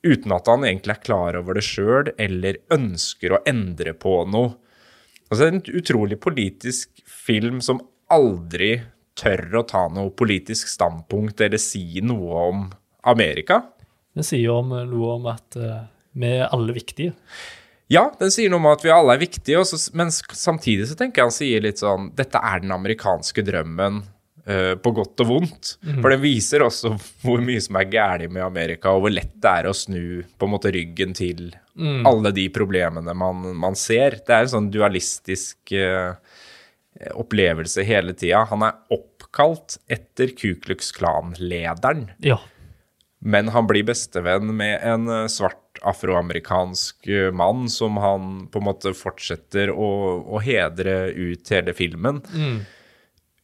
Uten 0.01 0.33
at 0.33 0.49
han 0.49 0.65
egentlig 0.65 0.97
er 0.97 1.05
klar 1.05 1.37
over 1.37 1.59
det 1.61 1.67
sjøl 1.67 2.15
eller 2.17 2.63
ønsker 2.73 3.37
å 3.37 3.43
endre 3.45 3.93
på 3.93 4.15
noe. 4.33 4.55
Altså, 5.29 5.43
det 5.45 5.51
er 5.51 5.59
en 5.59 5.83
utrolig 5.83 6.17
politisk 6.25 7.05
film 7.05 7.61
som 7.61 7.85
aldri 8.11 8.79
tør 9.19 9.43
å 9.61 9.65
ta 9.69 9.87
noe 9.93 10.11
politisk 10.17 10.69
standpunkt 10.71 11.41
eller 11.45 11.59
si 11.61 12.01
noe 12.05 12.45
om 12.51 12.67
Amerika. 13.11 13.63
Den 14.15 14.27
sier 14.27 14.47
jo 14.49 14.61
noe 14.67 15.15
om 15.17 15.27
at 15.33 15.57
eh, 15.57 15.81
vi 16.19 16.31
er 16.41 16.49
alle 16.53 16.75
viktige. 16.77 17.15
Ja, 17.91 18.05
den 18.21 18.31
sier 18.31 18.51
noe 18.53 18.61
om 18.63 18.69
at 18.71 18.85
vi 18.87 18.91
alle 18.95 19.17
er 19.17 19.23
viktige, 19.25 19.65
så- 19.67 19.91
men 19.99 20.11
samtidig 20.15 20.87
så 20.91 20.97
tenker 20.99 21.23
jeg 21.23 21.27
han 21.31 21.35
sier 21.35 21.61
litt 21.65 21.79
sånn 21.83 22.13
Dette 22.15 22.39
er 22.39 22.61
den 22.63 22.71
amerikanske 22.71 23.43
drømmen 23.47 24.03
uh, 24.47 24.75
på 24.79 24.93
godt 24.95 25.21
og 25.25 25.27
vondt. 25.27 25.73
For 26.01 26.11
den 26.11 26.23
viser 26.23 26.63
også 26.67 26.93
hvor 27.25 27.43
mye 27.43 27.61
som 27.63 27.77
er 27.81 27.89
galt 27.91 28.31
med 28.31 28.43
Amerika, 28.47 28.91
og 28.95 29.03
hvor 29.05 29.11
lett 29.15 29.35
det 29.43 29.51
er 29.51 29.69
å 29.71 29.75
snu 29.75 30.23
på 30.39 30.47
en 30.47 30.55
måte 30.55 30.71
ryggen 30.75 31.15
til 31.19 31.51
alle 32.07 32.31
de 32.37 32.49
problemene 32.53 33.15
man, 33.17 33.43
man 33.57 33.75
ser. 33.79 34.19
Det 34.27 34.35
er 34.35 34.43
en 34.47 34.53
sånn 34.55 34.71
dualistisk 34.71 35.73
eh, 35.73 36.15
opplevelse 37.15 37.85
hele 37.87 38.15
tida. 38.17 38.45
Han 38.51 38.65
er 38.67 38.79
oppkalt 38.93 39.79
etter 39.91 40.33
Ku 40.37 40.55
Klux 40.61 40.93
Klan-lederen. 40.97 42.09
Ja. 42.25 42.41
Men 43.21 43.49
han 43.53 43.69
blir 43.69 43.85
bestevenn 43.85 44.55
med 44.57 44.81
en 44.83 45.09
eh, 45.09 45.27
svart 45.29 45.81
afroamerikansk 45.87 47.09
eh, 47.09 47.31
mann 47.33 47.69
som 47.69 47.97
han 48.01 48.47
på 48.53 48.61
en 48.61 48.69
måte 48.69 48.95
fortsetter 48.97 49.73
å, 49.73 49.89
å 50.25 50.41
hedre 50.45 51.13
ut 51.13 51.53
hele 51.53 51.77
filmen. 51.77 52.23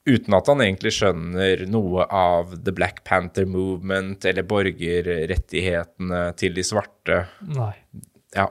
Uten 0.06 0.36
at 0.38 0.48
han 0.48 0.62
egentlig 0.62 0.94
skjønner 0.94 1.64
noe 1.68 2.04
av 2.14 2.54
The 2.62 2.72
Black 2.72 3.02
Panther 3.04 3.44
Movement 3.50 4.24
eller 4.28 4.46
borgerrettighetene 4.46 6.20
til 6.38 6.54
de 6.56 6.64
svarte. 6.64 7.24
Nei. 7.50 7.72
Ja. 8.36 8.46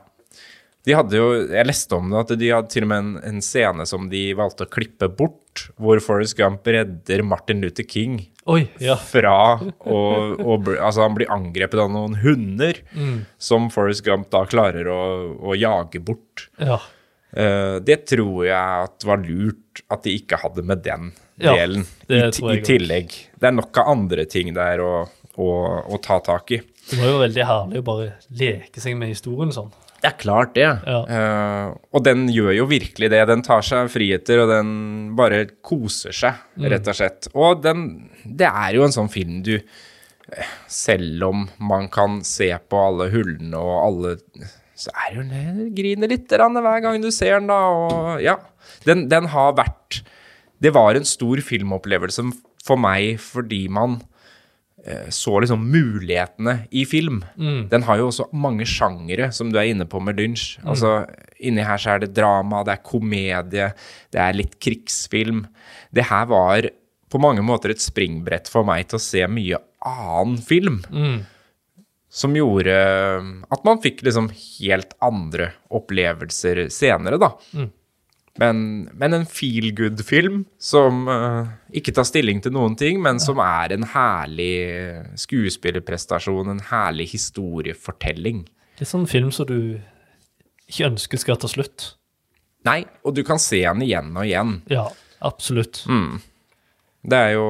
De 0.86 0.93
hadde 0.93 1.17
jo, 1.17 1.30
Jeg 1.50 1.65
leste 1.65 1.98
om 1.98 2.12
det, 2.12 2.21
at 2.21 2.34
de 2.39 2.52
hadde 2.54 2.69
til 2.71 2.86
og 2.86 2.91
med 2.91 3.02
en, 3.02 3.13
en 3.26 3.41
scene 3.43 3.88
som 3.89 4.10
de 4.12 4.28
valgte 4.38 4.67
å 4.67 4.71
klippe 4.71 5.10
bort, 5.10 5.67
hvor 5.82 6.02
Forrest 6.04 6.38
Gump 6.38 6.67
redder 6.67 7.24
Martin 7.26 7.63
Luther 7.63 7.88
King 7.88 8.19
Oi, 8.52 8.67
ja. 8.84 8.98
fra 9.00 9.56
å, 9.58 10.00
å 10.38 10.58
Altså, 10.76 11.02
han 11.02 11.15
blir 11.17 11.32
angrepet 11.34 11.80
av 11.82 11.89
noen 11.93 12.19
hunder 12.21 12.82
som 13.41 13.71
Forrest 13.74 14.06
Gump 14.06 14.30
da 14.34 14.43
klarer 14.50 14.89
å, 14.91 15.02
å 15.41 15.56
jage 15.58 16.04
bort. 16.06 16.50
Ja. 16.62 16.78
Uh, 17.36 17.82
det 17.84 18.04
tror 18.08 18.45
jeg 18.45 18.84
at 18.86 19.04
var 19.08 19.24
lurt 19.26 19.82
at 19.91 20.06
de 20.06 20.13
ikke 20.15 20.38
hadde 20.39 20.63
med 20.63 20.84
den 20.86 21.10
Ja, 21.41 21.56
delen 21.58 21.84
det 22.08 22.21
i, 22.30 22.52
i 22.54 22.62
tillegg. 22.63 23.15
Det 23.36 23.50
er 23.50 23.58
nok 23.58 23.82
av 23.82 23.89
andre 23.95 24.28
ting 24.30 24.54
der 24.56 24.84
å, 24.86 24.93
å 25.41 26.00
ta 26.04 26.21
tak 26.24 26.54
i. 26.56 26.62
Det 26.86 27.02
var 27.02 27.10
jo 27.10 27.17
veldig 27.24 27.50
herlig 27.50 27.82
å 27.82 27.88
bare 27.89 28.12
leke 28.38 28.84
seg 28.84 28.95
med 29.00 29.12
historien 29.12 29.52
sånn. 29.56 29.74
Det 30.05 30.11
er 30.11 30.21
klart 30.21 30.51
det. 30.53 30.67
Ja. 30.85 30.99
Uh, 31.09 31.77
og 31.97 32.03
den 32.05 32.27
gjør 32.29 32.51
jo 32.59 32.67
virkelig 32.69 33.09
det. 33.09 33.23
Den 33.25 33.41
tar 33.45 33.63
seg 33.65 33.89
friheter, 33.89 34.43
og 34.43 34.51
den 34.51 34.67
bare 35.17 35.47
koser 35.65 36.13
seg, 36.13 36.43
rett 36.61 36.85
og 36.91 36.97
slett. 36.99 37.29
Og 37.33 37.63
den 37.63 37.87
Det 38.21 38.45
er 38.45 38.75
jo 38.77 38.85
en 38.85 38.93
sånn 38.93 39.09
film 39.09 39.41
du 39.45 39.55
eh, 39.57 40.51
Selv 40.69 41.25
om 41.27 41.47
man 41.57 41.89
kan 41.93 42.19
se 42.25 42.51
på 42.69 42.79
alle 42.81 43.09
hullene 43.13 43.57
og 43.57 43.75
alle 43.81 44.13
Så 44.77 44.93
er 44.93 45.17
jo 45.17 45.25
den 45.29 45.71
griner 45.77 46.09
litt 46.09 46.29
hver 46.29 46.81
gang 46.83 47.01
du 47.01 47.11
ser 47.13 47.39
den, 47.39 47.49
da. 47.49 47.59
Og 47.69 48.21
ja. 48.21 48.37
Den, 48.85 49.07
den 49.09 49.29
har 49.33 49.57
vært 49.57 50.03
Det 50.61 50.73
var 50.73 50.97
en 50.97 51.05
stor 51.05 51.41
filmopplevelse 51.41 52.29
for 52.65 52.81
meg 52.81 53.17
fordi 53.21 53.65
man 53.69 53.99
så 55.10 55.39
liksom 55.41 55.63
mulighetene 55.74 56.67
i 56.69 56.84
film. 56.86 57.24
Den 57.71 57.86
har 57.88 57.98
jo 57.98 58.08
også 58.12 58.28
mange 58.38 58.67
sjangere, 58.69 59.32
som 59.34 59.50
du 59.50 59.58
er 59.58 59.71
inne 59.71 59.88
på 59.89 59.98
med 60.04 60.19
Lynch. 60.19 60.60
Altså, 60.62 61.06
inni 61.41 61.65
her 61.65 61.78
så 61.82 61.95
er 61.95 62.04
det 62.04 62.13
drama, 62.13 62.63
det 62.67 62.76
er 62.76 62.84
komedie, 62.86 63.69
det 64.13 64.21
er 64.21 64.38
litt 64.38 64.60
krigsfilm. 64.62 65.45
Det 65.89 66.06
her 66.12 66.28
var 66.30 66.69
på 67.10 67.21
mange 67.21 67.41
måter 67.45 67.71
et 67.74 67.82
springbrett 67.82 68.50
for 68.52 68.67
meg 68.67 68.88
til 68.89 69.00
å 69.00 69.06
se 69.06 69.24
mye 69.32 69.58
annen 69.86 70.38
film. 70.38 70.84
Som 72.15 72.36
gjorde 72.38 72.76
at 73.52 73.65
man 73.67 73.82
fikk 73.84 74.06
liksom 74.06 74.30
helt 74.34 74.93
andre 75.04 75.50
opplevelser 75.74 76.67
senere, 76.71 77.17
da. 77.19 77.34
Men, 78.41 78.89
men 78.91 79.15
en 79.15 79.26
feel 79.30 79.69
good-film 79.76 80.41
som 80.60 81.06
uh, 81.08 81.48
ikke 81.71 81.93
tar 81.95 82.08
stilling 82.08 82.41
til 82.43 82.52
noen 82.56 82.76
ting, 82.76 83.00
men 83.04 83.21
som 83.24 83.39
er 83.39 83.71
en 83.78 83.88
herlig 83.93 84.56
skuespillerprestasjon, 85.24 86.52
en 86.52 86.63
herlig 86.67 87.08
historiefortelling. 87.13 88.43
Litt 88.82 88.91
sånn 88.91 89.08
film 89.08 89.32
som 89.32 89.48
du 89.48 89.80
ikke 90.67 90.89
ønsker 90.89 91.21
skal 91.21 91.39
ta 91.39 91.48
slutt. 91.48 91.93
Nei, 92.67 92.82
og 93.06 93.15
du 93.15 93.24
kan 93.24 93.39
se 93.39 93.62
den 93.62 93.86
igjen 93.86 94.12
og 94.17 94.26
igjen. 94.26 94.58
Ja, 94.74 94.89
absolutt. 95.24 95.86
Det 97.06 97.19
er 97.30 97.36
jo 97.38 97.48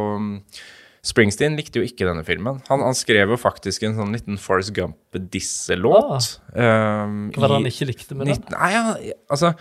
Springsteen 1.05 1.53
likte 1.57 1.77
jo 1.77 1.85
ikke 1.85 2.07
denne 2.07 2.23
filmen. 2.25 2.57
Han, 2.69 2.81
han 2.81 2.95
skrev 2.97 3.29
jo 3.29 3.37
faktisk 3.37 3.83
en 3.85 3.93
sånn 3.97 4.13
liten 4.15 4.39
Forrest 4.41 4.71
Gump-disselåt. 4.73 6.39
um, 6.55 7.27
Hva 7.35 7.43
var 7.43 7.51
det 7.51 7.59
han 7.59 7.67
ikke 7.69 7.87
likte 7.91 8.17
med 8.17 8.31
19, 8.31 8.47
den? 8.49 8.55
nei, 8.57 8.69
ja, 8.73 9.13
altså, 9.29 9.51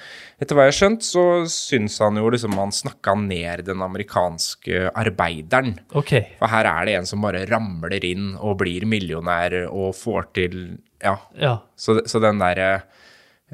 etter 0.41 0.57
hva 0.57 0.65
jeg 0.67 0.73
har 0.73 0.79
skjønt, 0.79 1.05
så 1.05 1.25
syns 1.53 1.99
han 2.01 2.17
jo 2.21 2.31
liksom 2.33 2.57
han 2.57 2.73
snakka 2.75 3.15
ned 3.27 3.65
den 3.69 3.85
amerikanske 3.85 4.87
arbeideren. 4.97 5.77
OK. 5.93 6.15
For 6.41 6.53
her 6.55 6.71
er 6.71 6.89
det 6.89 6.97
en 7.03 7.11
som 7.13 7.25
bare 7.25 7.45
ramler 7.51 8.05
inn 8.09 8.33
og 8.41 8.57
blir 8.65 8.89
millionær 8.89 9.61
og 9.69 9.93
får 10.01 10.31
til 10.41 10.59
Ja. 11.05 11.19
Ja. 11.37 11.59
Så, 11.77 11.99
så 12.09 12.21
den 12.25 12.39
derre 12.41 12.71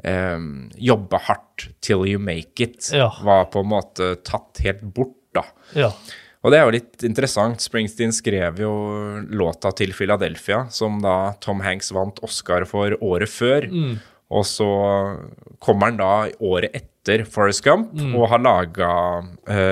um, 0.07 0.69
jobbe 0.79 1.19
hardt 1.27 1.67
till 1.83 2.05
you 2.07 2.19
make 2.23 2.63
it 2.63 2.87
Ja. 2.95 3.09
var 3.27 3.49
på 3.51 3.59
en 3.65 3.71
måte 3.75 4.13
tatt 4.23 4.63
helt 4.63 4.81
bort, 4.95 5.17
da. 5.35 5.43
ja. 5.75 5.91
Og 6.41 6.49
det 6.53 6.57
er 6.57 6.65
jo 6.65 6.73
litt 6.73 7.03
interessant. 7.05 7.61
Springsteen 7.61 8.13
skrev 8.15 8.61
jo 8.63 8.71
låta 9.29 9.69
til 9.77 9.93
Philadelphia, 9.93 10.63
som 10.73 10.97
da 11.03 11.35
Tom 11.43 11.61
Hanks 11.61 11.91
vant 11.93 12.17
Oscar 12.25 12.65
for 12.69 12.95
året 13.05 13.29
før. 13.29 13.67
Og 14.31 14.47
så 14.47 14.69
kommer 15.59 15.91
han 15.91 15.99
da 15.99 16.13
året 16.39 16.73
etter 16.73 17.25
Forrest 17.29 17.63
Gump 17.65 17.93
og 18.15 18.25
har 18.31 18.41
laga 18.41 18.89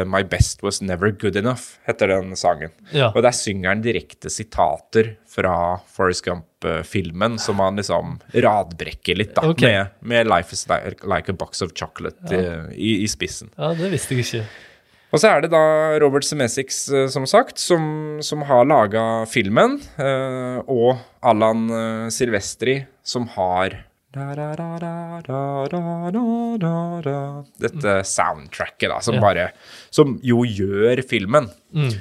My 0.05 0.21
Best 0.27 0.61
Was 0.65 0.81
Never 0.81 1.13
Good 1.15 1.37
Enough, 1.39 1.79
heter 1.87 2.11
den 2.11 2.35
sangen. 2.37 2.73
Ja. 2.91 3.09
Og 3.15 3.23
der 3.23 3.33
synger 3.37 3.71
han 3.71 3.83
direkte 3.85 4.29
sitater 4.33 5.15
fra 5.29 5.55
Forrest 5.89 6.25
Gump-filmen, 6.27 7.39
som 7.41 7.61
han 7.63 7.79
liksom 7.79 8.17
radbrekker 8.33 9.17
litt, 9.23 9.33
da. 9.37 9.47
Okay. 9.53 9.77
Med, 9.77 10.01
med 10.13 10.29
Life 10.29 10.53
is 10.53 10.67
like, 10.69 11.31
a 11.31 11.37
box 11.37 11.63
of 11.65 11.73
chocolate 11.73 12.35
eh, 12.35 12.65
i, 12.75 12.99
i 13.05 13.07
spissen. 13.09 13.53
ja, 13.57 13.73
det 13.77 13.93
visste 13.95 14.17
jeg 14.17 14.27
ikke. 14.27 14.47
Og 15.09 15.17
så 15.17 15.31
er 15.31 15.41
det 15.41 15.49
da 15.53 15.63
Robert 16.03 16.25
Semesix, 16.25 16.83
eh, 16.93 17.07
som 17.09 17.25
sagt, 17.29 17.57
som, 17.61 18.19
som 18.25 18.43
har 18.45 18.67
laga 18.69 19.25
filmen, 19.29 19.79
eh, 19.97 20.59
og 20.69 20.99
Allan 21.25 21.69
eh, 21.73 22.09
Silvestri, 22.13 22.83
som 23.01 23.25
har 23.33 23.79
dette 27.61 27.95
soundtracket, 28.09 28.87
da, 28.89 28.97
som, 29.05 29.19
bare, 29.21 29.51
som 29.93 30.15
jo 30.25 30.41
gjør 30.45 31.01
filmen. 31.05 31.49
Mm. 31.73 31.91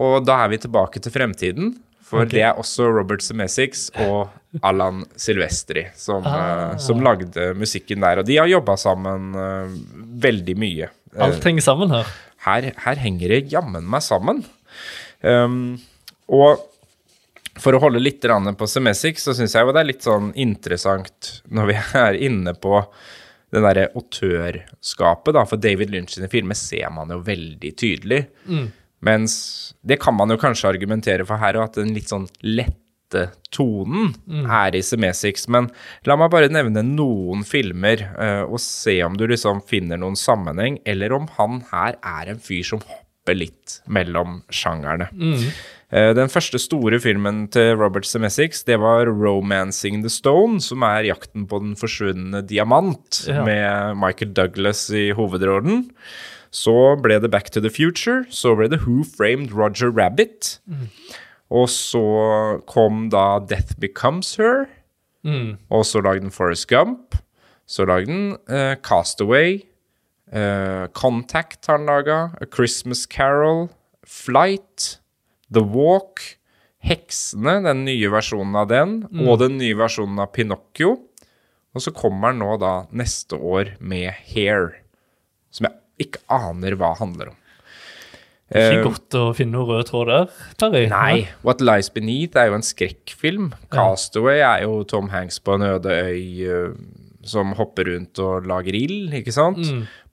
Og 0.00 0.24
da 0.24 0.38
er 0.44 0.54
vi 0.54 0.60
tilbake 0.62 1.00
til 1.04 1.12
fremtiden, 1.12 1.74
for 2.10 2.24
okay. 2.24 2.32
det 2.32 2.42
er 2.48 2.56
også 2.60 2.88
Robert 2.90 3.22
Semesix 3.22 3.90
og 4.02 4.32
Allan 4.66 5.04
Silvestri 5.20 5.84
som, 5.94 6.24
ah. 6.26 6.74
som, 6.80 7.04
lagde 7.04 7.52
musikken 7.54 8.00
der. 8.02 8.18
Og 8.18 8.26
de 8.26 8.40
har 8.40 8.48
jobba 8.50 8.74
sammen 8.80 9.36
veldig 10.24 10.56
mye. 10.58 10.88
Alt 11.20 11.44
henger 11.44 11.62
sammen 11.68 11.92
her? 11.94 12.08
Her, 12.46 12.72
her 12.84 13.00
henger 13.00 13.34
det 13.34 13.52
jammen 13.52 13.86
meg 13.90 14.04
sammen. 14.04 14.42
Um, 15.20 15.78
og 16.30 16.66
for 17.60 17.76
å 17.76 17.80
holde 17.82 18.00
litt 18.00 18.24
på 18.24 18.68
Semesic, 18.70 19.20
så 19.20 19.34
syns 19.36 19.54
jeg 19.56 19.66
jo 19.66 19.72
det 19.74 19.82
er 19.82 19.90
litt 19.90 20.06
sånn 20.06 20.30
interessant 20.38 21.32
når 21.52 21.70
vi 21.70 21.78
er 22.06 22.20
inne 22.28 22.54
på 22.56 22.78
den 23.50 23.64
derre 23.66 23.88
autørskapet, 23.98 25.34
da. 25.34 25.42
For 25.48 25.58
David 25.60 25.90
Lynch 25.90 26.14
sine 26.14 26.30
filmer 26.30 26.58
ser 26.58 26.90
man 26.94 27.10
jo 27.10 27.18
veldig 27.26 27.72
tydelig. 27.74 28.22
Mens 29.06 29.34
det 29.82 29.98
kan 30.00 30.14
man 30.14 30.30
jo 30.30 30.38
kanskje 30.40 30.70
argumentere 30.70 31.26
for 31.26 31.40
her, 31.40 31.58
og 31.58 31.66
at 31.66 31.80
den 31.80 31.94
litt 31.96 32.12
sånn 32.12 32.28
lette 32.46 32.78
tonen 33.50 34.14
her 34.46 34.74
i 34.76 34.82
Semesix. 34.82 35.48
Men 35.48 35.70
la 36.06 36.16
meg 36.16 36.30
bare 36.30 36.48
nevne 36.52 36.82
noen 36.86 37.42
filmer, 37.44 38.06
uh, 38.16 38.44
og 38.46 38.60
se 38.60 39.02
om 39.02 39.16
du 39.16 39.26
liksom 39.26 39.62
finner 39.66 39.96
noen 40.00 40.16
sammenheng, 40.16 40.78
eller 40.86 41.12
om 41.12 41.28
han 41.38 41.62
her 41.72 41.96
er 42.02 42.30
en 42.30 42.38
fyr 42.38 42.62
som 42.64 42.80
hopper 42.86 43.34
litt 43.36 43.80
mellom 43.86 44.42
sjangerne. 44.50 45.10
Eh, 45.92 46.12
Den 46.14 46.28
første 46.30 46.58
store 46.58 47.00
filmen 47.02 47.48
til 47.50 47.74
Robert 47.76 48.06
Semesix 48.06 48.62
det 48.64 48.78
var 48.78 49.06
'Romancing 49.06 50.02
the 50.02 50.08
Stone', 50.08 50.60
som 50.60 50.82
er 50.82 51.02
'Jakten 51.10 51.46
på 51.48 51.58
den 51.60 51.74
forsvunne 51.74 52.46
diamant', 52.46 53.26
Ja. 53.26 53.44
med 53.44 53.96
Michael 53.96 54.32
Douglas 54.32 54.88
i 54.90 55.10
hovedrollen. 55.10 55.90
Så 56.52 56.96
ble 57.02 57.18
det 57.20 57.30
'Back 57.30 57.50
to 57.50 57.60
the 57.60 57.68
Future', 57.70 58.24
så 58.30 58.56
ble 58.56 58.68
det 58.68 58.80
'Who 58.80 59.04
Framed 59.04 59.52
Roger 59.52 59.90
Rabbit'. 59.90 60.58
Og 61.50 61.68
så 61.68 62.62
kom 62.66 63.08
da 63.10 63.38
'Death 63.40 63.78
Becomes 63.80 64.36
Her', 64.36 64.68
og 65.70 65.84
så 65.84 66.00
lagde 66.00 66.20
den 66.20 66.30
'Forrest 66.30 66.66
Gump'. 66.70 67.18
Så 67.66 67.84
lagde 67.84 68.06
den 68.06 68.36
Cast 68.82 69.20
'Castaway', 69.20 69.66
Uh, 70.30 70.86
'Contact' 70.94 71.66
har 71.66 71.78
han 71.78 71.86
laga, 71.86 72.30
'A 72.40 72.46
Christmas 72.54 73.04
Carol', 73.06 73.68
'Flight', 74.06 75.00
The 75.52 75.60
Walk, 75.60 76.38
Heksene, 76.78 77.62
den 77.66 77.84
nye 77.84 78.08
versjonen 78.08 78.54
av 78.54 78.68
den, 78.68 79.08
og 79.26 79.40
den 79.40 79.58
nye 79.58 79.74
versjonen 79.74 80.20
av 80.22 80.30
Pinocchio. 80.32 80.92
Og 81.74 81.82
så 81.82 81.90
kommer 81.90 82.30
han 82.30 82.38
nå 82.38 82.56
da 82.62 82.86
neste 82.92 83.34
år 83.34 83.74
med 83.80 84.14
Hair, 84.30 84.76
som 85.50 85.66
jeg 85.66 86.06
ikke 86.06 86.22
aner 86.30 86.78
hva 86.78 86.94
handler 86.96 87.32
om. 87.34 87.36
Ikke 88.50 88.82
godt 88.88 89.14
å 89.14 89.24
finne 89.36 89.54
noe 89.54 89.68
rød 89.68 89.86
tråd 89.90 90.08
der, 90.10 90.40
Terry. 90.58 90.86
Nei, 90.90 91.28
What 91.46 91.60
Lies 91.62 91.90
Beneath 91.94 92.34
er 92.40 92.48
jo 92.50 92.56
en 92.58 92.66
skrekkfilm. 92.66 93.52
Castaway 93.70 94.40
er 94.42 94.64
jo 94.64 94.80
Tom 94.90 95.12
Hanks 95.12 95.38
på 95.44 95.54
en 95.54 95.62
øde 95.68 95.94
øy 95.94 96.48
eh, 96.50 96.72
som 97.30 97.52
hopper 97.58 97.92
rundt 97.92 98.18
og 98.24 98.48
lager 98.50 98.74
ild, 98.74 99.14
ikke 99.14 99.34
sant? 99.36 99.60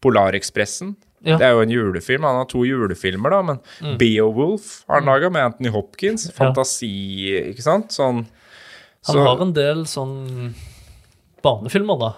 Polarekspressen. 0.03 0.95
Ja. 1.25 1.39
Det 1.39 1.47
er 1.47 1.55
jo 1.57 1.63
en 1.65 1.71
julefilm. 1.73 2.27
Han 2.27 2.37
har 2.43 2.45
to 2.51 2.61
julefilmer, 2.67 3.33
da, 3.33 3.39
men 3.41 3.97
Beowulf 3.97 4.83
har 4.87 4.99
han 5.01 5.09
laga 5.09 5.31
med 5.33 5.47
Anthony 5.47 5.71
Hopkins. 5.73 6.27
Fantasi, 6.35 6.91
ikke 7.55 7.65
sant? 7.65 7.95
Sånn 7.95 8.25
Han 9.09 9.23
har 9.23 9.41
en 9.47 9.53
del 9.55 9.85
sånn 9.89 10.53
barnefilmer, 11.41 11.97
da. 12.01 12.11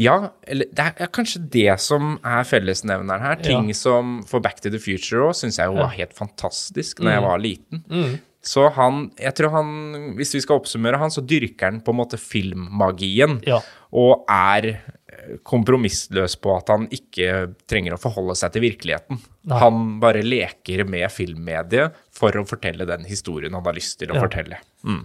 Ja, 0.00 0.14
eller 0.48 0.64
det 0.72 0.86
er 1.04 1.10
kanskje 1.12 1.42
det 1.52 1.74
som 1.84 2.14
er 2.24 2.46
fellesnevneren 2.48 3.20
her. 3.20 3.36
Ting 3.44 3.68
Ja. 3.68 3.76
som 3.76 4.22
for 4.24 4.40
Back 4.40 4.60
to 4.64 4.70
the 4.72 4.78
Future 4.80 5.26
òg 5.28 5.34
syns 5.36 5.58
jeg 5.60 5.68
jo 5.68 5.76
var 5.76 5.92
helt 5.92 6.14
fantastisk 6.16 7.02
når 7.04 7.12
jeg 7.18 7.22
var 7.26 7.38
liten. 7.44 7.84
Mm. 7.90 8.18
Så 8.40 8.70
han, 8.72 9.10
jeg 9.20 9.34
tror 9.36 9.50
han, 9.52 10.14
hvis 10.16 10.32
vi 10.32 10.40
skal 10.40 10.56
oppsummere 10.62 10.96
han, 11.02 11.10
så 11.12 11.20
dyrker 11.20 11.66
han 11.68 11.82
på 11.84 11.92
en 11.92 11.98
måte 11.98 12.16
filmmagien. 12.16 13.42
Ja. 13.44 13.58
Og 13.92 14.24
er 14.32 14.70
eh, 14.70 15.34
kompromissløs 15.44 16.38
på 16.40 16.54
at 16.56 16.72
han 16.72 16.86
ikke 16.88 17.50
trenger 17.68 17.98
å 17.98 18.00
forholde 18.00 18.38
seg 18.40 18.54
til 18.54 18.64
virkeligheten. 18.64 19.20
Nei. 19.50 19.58
Han 19.60 20.00
bare 20.00 20.22
leker 20.24 20.86
med 20.88 21.10
filmmediet 21.12 21.92
for 22.16 22.32
å 22.40 22.46
fortelle 22.48 22.88
den 22.88 23.04
historien 23.04 23.52
han 23.58 23.68
har 23.68 23.76
lyst 23.76 23.98
til 24.00 24.08
å 24.08 24.16
Ja. 24.16 24.24
fortelle. 24.24 24.56
Mm. 24.88 25.02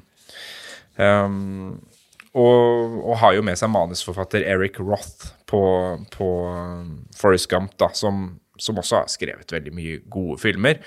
Um, 0.98 1.82
og, 2.36 2.98
og 3.06 3.18
har 3.22 3.36
jo 3.38 3.44
med 3.48 3.58
seg 3.60 3.72
manusforfatter 3.72 4.44
Eric 4.44 4.80
Roth 4.84 5.32
på, 5.48 5.62
på 6.12 6.30
Forest 7.16 7.22
Forrest 7.22 7.50
Gump, 7.52 7.76
da, 7.80 7.90
som, 7.96 8.26
som 8.60 8.82
også 8.82 9.02
har 9.02 9.12
skrevet 9.12 9.56
veldig 9.56 9.74
mye 9.76 10.02
gode 10.12 10.38
filmer. 10.42 10.82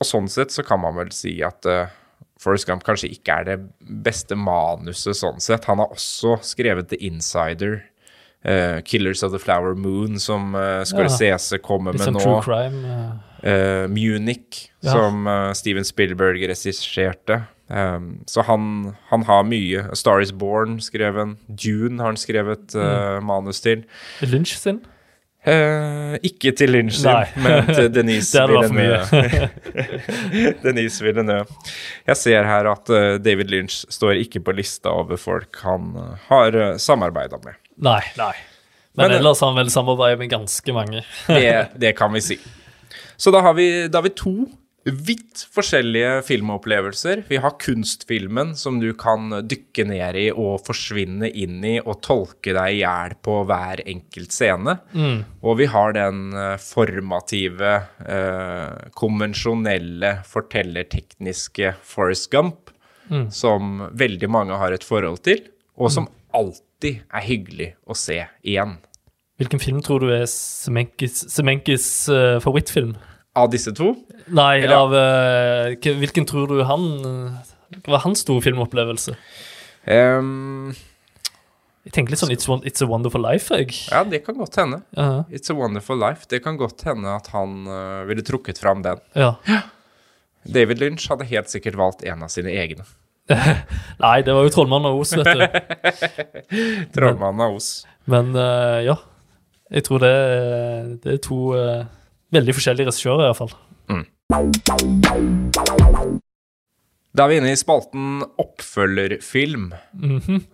Og 0.00 0.06
sånn 0.08 0.30
sett 0.32 0.54
så 0.54 0.62
kan 0.66 0.80
man 0.82 0.96
vel 0.96 1.10
si 1.12 1.34
at 1.44 1.66
uh, 1.68 1.90
Forrest 2.40 2.68
Gump 2.70 2.86
kanskje 2.86 3.10
ikke 3.12 3.40
er 3.40 3.48
det 3.50 3.56
beste 4.06 4.38
manuset 4.38 5.18
sånn 5.18 5.42
sett. 5.44 5.66
Han 5.68 5.82
har 5.82 5.92
også 5.92 6.38
skrevet 6.46 6.88
The 6.92 7.00
Insider. 7.10 7.82
Uh, 8.40 8.78
Killers 8.88 9.20
of 9.26 9.34
the 9.34 9.38
Flower 9.42 9.74
Moon, 9.76 10.14
som 10.16 10.54
uh, 10.56 10.80
Scorsese 10.88 11.58
kommer 11.60 11.92
Litt 11.92 12.00
med 12.00 12.06
sånn 12.08 12.16
nå. 12.16 12.22
true 12.24 12.44
crime. 12.46 12.80
uh... 12.88 13.26
Eh, 13.42 13.86
Munich, 13.88 14.70
Ja. 14.80 14.92
som 14.92 15.26
eh, 15.26 15.52
Steven 15.56 15.84
Spielberg 15.84 16.42
regisserte. 16.48 17.42
Um, 17.70 18.24
så 18.26 18.42
han, 18.42 18.94
han 19.12 19.22
har 19.28 19.44
mye. 19.46 19.84
A 19.92 19.96
Star 19.98 20.20
Is 20.20 20.32
Born 20.34 20.80
skrev 20.82 21.18
en. 21.22 21.36
Dune 21.46 22.02
har 22.02 22.10
han 22.10 22.18
skrevet 22.18 22.74
eh, 22.74 23.20
manus 23.22 23.62
til. 23.62 23.84
Lynch 24.26 24.56
sin. 24.58 24.82
Uh, 25.40 26.18
ikke 26.20 26.50
til 26.52 26.68
Lynch, 26.68 26.98
sin, 26.98 27.08
Nei. 27.08 27.24
men 27.40 27.70
til 27.70 27.86
Denise 27.96 28.42
Villeneuve. 28.44 29.22
Denise 30.66 31.04
Villeneuve. 31.04 31.46
Jeg 32.10 32.20
ser 32.20 32.44
her 32.44 32.68
at 32.74 32.92
uh, 32.92 33.16
David 33.22 33.48
Lynch 33.54 33.86
står 33.88 34.18
ikke 34.20 34.42
på 34.44 34.52
lista 34.58 34.92
over 34.92 35.16
folk 35.16 35.62
han 35.64 35.94
uh, 35.96 36.12
har 36.26 36.58
uh, 36.58 36.74
samarbeida 36.76 37.40
med. 37.46 37.56
Nei, 37.80 38.02
nei. 38.18 38.34
Men, 38.98 39.06
Men, 39.06 39.16
ellers 39.20 39.40
har 39.40 39.54
han 39.54 39.62
vel 39.62 39.70
samarbeidet 39.72 40.18
med 40.20 40.32
ganske 40.34 40.74
mange. 40.76 41.04
Det, 41.30 41.52
det 41.78 41.94
kan 41.96 42.12
vi 42.12 42.20
si. 42.26 42.36
Så 43.16 43.32
da 43.32 43.40
har 43.46 43.54
vi, 43.56 43.86
da 43.88 44.02
har 44.02 44.10
vi 44.10 44.16
to 44.18 44.34
vidt 44.94 45.42
forskjellige 45.54 46.20
filmopplevelser. 46.26 47.24
Vi 47.28 47.38
har 47.42 47.56
kunstfilmen 47.62 48.54
som 48.58 48.80
du 48.82 48.90
kan 48.98 49.32
dykke 49.48 49.86
ned 49.88 50.18
i 50.20 50.26
og 50.30 50.62
forsvinne 50.66 51.30
inn 51.30 51.64
i 51.66 51.76
og 51.80 52.00
tolke 52.06 52.54
deg 52.56 52.76
i 52.76 52.80
hjel 52.82 53.16
på 53.22 53.36
hver 53.48 53.82
enkelt 53.84 54.34
scene. 54.34 54.76
Og 55.42 55.58
vi 55.60 55.68
har 55.72 55.96
den 55.96 56.34
eh, 56.34 56.56
formative, 56.62 57.72
eh, 58.04 58.90
konvensjonelle, 58.98 60.16
fortellertekniske 60.28 61.74
Forrest 61.82 62.30
Gump, 62.32 62.70
som 63.34 63.88
veldig 63.98 64.28
mange 64.30 64.54
har 64.54 64.70
et 64.70 64.84
forhold 64.86 65.18
til, 65.26 65.40
og 65.74 65.90
som 65.90 66.06
alltid 66.30 67.00
er 67.10 67.24
hyggelig 67.26 67.72
å 67.82 67.96
se 67.98 68.20
igjen. 68.46 68.76
Hvilken 69.40 69.62
film 69.62 69.80
tror 69.80 70.02
du 70.04 70.10
er 70.12 70.26
Semenkis, 70.28 71.22
Semenkis 71.32 71.86
uh, 72.12 72.36
favorittfilm? 72.44 72.92
Av 73.38 73.50
disse 73.52 73.72
to 73.76 73.92
Nei, 74.26 74.60
Eller- 74.64 74.76
av 74.76 74.94
uh, 74.94 75.90
Hvilken 76.00 76.26
tror 76.26 76.50
du 76.50 76.62
han 76.66 76.86
eh, 77.06 77.52
Hva 77.84 77.94
var 77.96 78.02
hans 78.04 78.24
store 78.24 78.42
filmopplevelse? 78.42 79.14
Um, 79.86 80.72
Jeg 81.86 81.94
tenker 81.94 82.12
litt 82.14 82.22
sånn 82.22 82.34
It's, 82.34 82.48
It's 82.66 82.82
a 82.82 82.88
Wonderful 82.90 83.22
Life, 83.22 83.54
jeg. 83.54 83.72
Ja, 83.90 84.02
det 84.04 84.24
kan 84.26 84.36
godt 84.38 84.58
hende. 84.60 84.82
Ja. 84.98 85.24
It's 85.30 85.50
a 85.50 85.56
Wonderful 85.56 85.98
Life. 86.02 86.26
Det 86.28 86.42
kan 86.44 86.58
godt 86.60 86.82
hende 86.86 87.14
at 87.14 87.30
han 87.32 87.62
uh, 87.70 88.02
ville 88.10 88.22
trukket 88.26 88.58
fram 88.60 88.82
den. 88.86 89.00
ja. 89.14 89.34
David 90.44 90.78
Lynch 90.80 91.04
hadde 91.10 91.26
helt 91.28 91.50
sikkert 91.52 91.76
valgt 91.76 92.00
en 92.08 92.22
av 92.24 92.30
sine 92.32 92.48
egne. 92.56 92.86
Nei, 94.00 94.14
det 94.24 94.32
var 94.32 94.46
jo 94.46 94.52
Trollmannen 94.54 94.94
og 94.94 95.02
Os, 95.02 95.12
vet 95.12 95.28
du. 95.36 95.42
Trollmannen 96.96 97.42
av 97.44 97.58
Os. 97.58 97.68
Men 98.10 98.32
eh, 98.34 98.78
ja. 98.88 98.96
Jeg 99.70 99.84
tror 99.86 100.00
det, 100.02 100.14
det 101.04 101.12
er 101.12 101.20
to 101.22 101.40
veldig 102.34 102.54
forskjellige 102.56 102.86
regissører, 102.90 103.28
iallfall. 103.28 103.54
Da 107.10 107.24
er 107.24 107.30
vi 107.32 107.38
inne 107.40 107.50
i 107.50 107.58
spalten 107.58 108.20
oppfølgerfilm, 108.38 109.72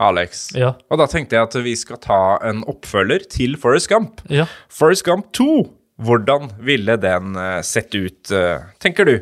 Alex. 0.00 0.46
Ja. 0.56 0.70
Og 0.88 0.96
da 1.02 1.06
tenkte 1.12 1.36
jeg 1.36 1.44
at 1.50 1.56
vi 1.66 1.74
skal 1.76 2.00
ta 2.00 2.20
en 2.48 2.62
oppfølger 2.70 3.26
til 3.30 3.58
Forrest 3.60 3.90
Gump. 3.92 4.22
ja. 4.32 4.46
Forrest 4.72 5.04
Gump 5.04 5.32
2. 5.36 5.48
Hvordan 5.96 6.50
ville 6.60 6.96
den 7.00 7.36
øh, 7.40 7.62
sett 7.64 7.94
ut, 7.96 8.28
øh, 8.32 8.64
tenker 8.80 9.04
du? 9.08 9.14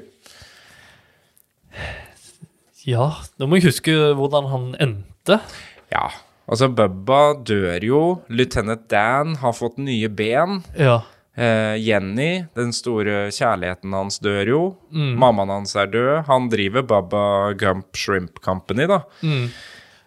Ja, 2.87 3.07
nå 3.39 3.47
må 3.47 3.57
jeg 3.61 3.69
huske 3.71 3.95
hvordan 4.19 4.49
han 4.51 4.65
endte. 4.83 5.39
Ja, 5.95 6.09
altså 6.51 6.67
Bubba 6.75 7.21
dør 7.47 7.79
jo. 7.87 8.01
Lieutenant 8.29 8.89
Dan 8.91 9.37
har 9.43 9.55
fått 9.55 9.79
nye 9.79 10.09
ben. 10.11 10.65
Ja. 10.79 10.99
Eh, 11.35 11.77
Jenny, 11.83 12.45
den 12.55 12.71
store 12.75 13.29
kjærligheten 13.35 13.95
hans, 13.97 14.21
dør 14.23 14.47
jo. 14.53 14.61
Mm. 14.95 15.15
Mammaen 15.19 15.51
hans 15.51 15.75
er 15.75 15.89
død. 15.91 16.13
Han 16.29 16.47
driver 16.53 16.85
Bubba 16.87 17.25
Gump 17.59 17.99
Shrimp 17.99 18.39
Company, 18.45 18.87
da. 18.91 19.01
Mm. 19.25 19.49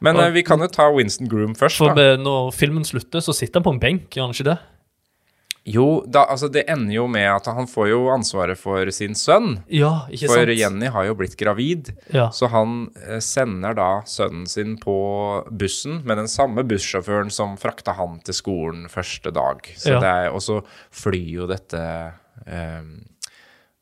Men 0.07 0.21
eh, 0.21 0.31
vi 0.37 0.43
kan 0.47 0.61
jo 0.63 0.69
ta 0.71 0.87
Winston 0.93 1.27
Groom 1.27 1.55
først, 1.57 1.81
For 1.81 1.97
da. 1.97 2.13
når 2.21 2.53
filmen 2.55 2.85
slutter, 2.87 3.23
så 3.23 3.35
sitter 3.35 3.59
han 3.59 3.67
på 3.67 3.75
en 3.75 3.83
benk, 3.83 4.09
gjør 4.13 4.29
han 4.29 4.35
ikke 4.37 4.49
det? 4.51 4.57
Jo, 5.67 5.85
da, 6.07 6.21
altså 6.31 6.47
det 6.51 6.61
ender 6.71 6.93
jo 6.95 7.07
med 7.11 7.25
at 7.27 7.47
han 7.51 7.67
får 7.67 7.89
jo 7.91 7.97
ansvaret 8.13 8.55
for 8.59 8.87
sin 8.95 9.17
sønn. 9.19 9.57
Ja, 9.67 10.05
ikke 10.07 10.29
For 10.31 10.39
sant? 10.45 10.53
Jenny 10.55 10.87
har 10.93 11.07
jo 11.09 11.15
blitt 11.19 11.35
gravid. 11.39 11.89
Ja. 12.15 12.29
Så 12.31 12.47
han 12.53 12.85
eh, 13.03 13.19
sender 13.23 13.75
da 13.75 13.89
sønnen 14.07 14.45
sin 14.47 14.77
på 14.79 14.95
bussen 15.51 15.99
med 16.07 16.21
den 16.21 16.31
samme 16.31 16.63
bussjåføren 16.67 17.29
som 17.33 17.57
frakta 17.59 17.97
han 17.99 18.21
til 18.23 18.37
skolen 18.37 18.87
første 18.91 19.33
dag. 19.35 19.59
Så 19.75 19.97
Ja. 19.97 19.99
det 19.99 20.13
er, 20.23 20.31
og 20.31 20.39
så 20.45 20.61
flyr 20.95 21.33
jo 21.41 21.47
dette 21.51 21.83
eh, 22.47 22.87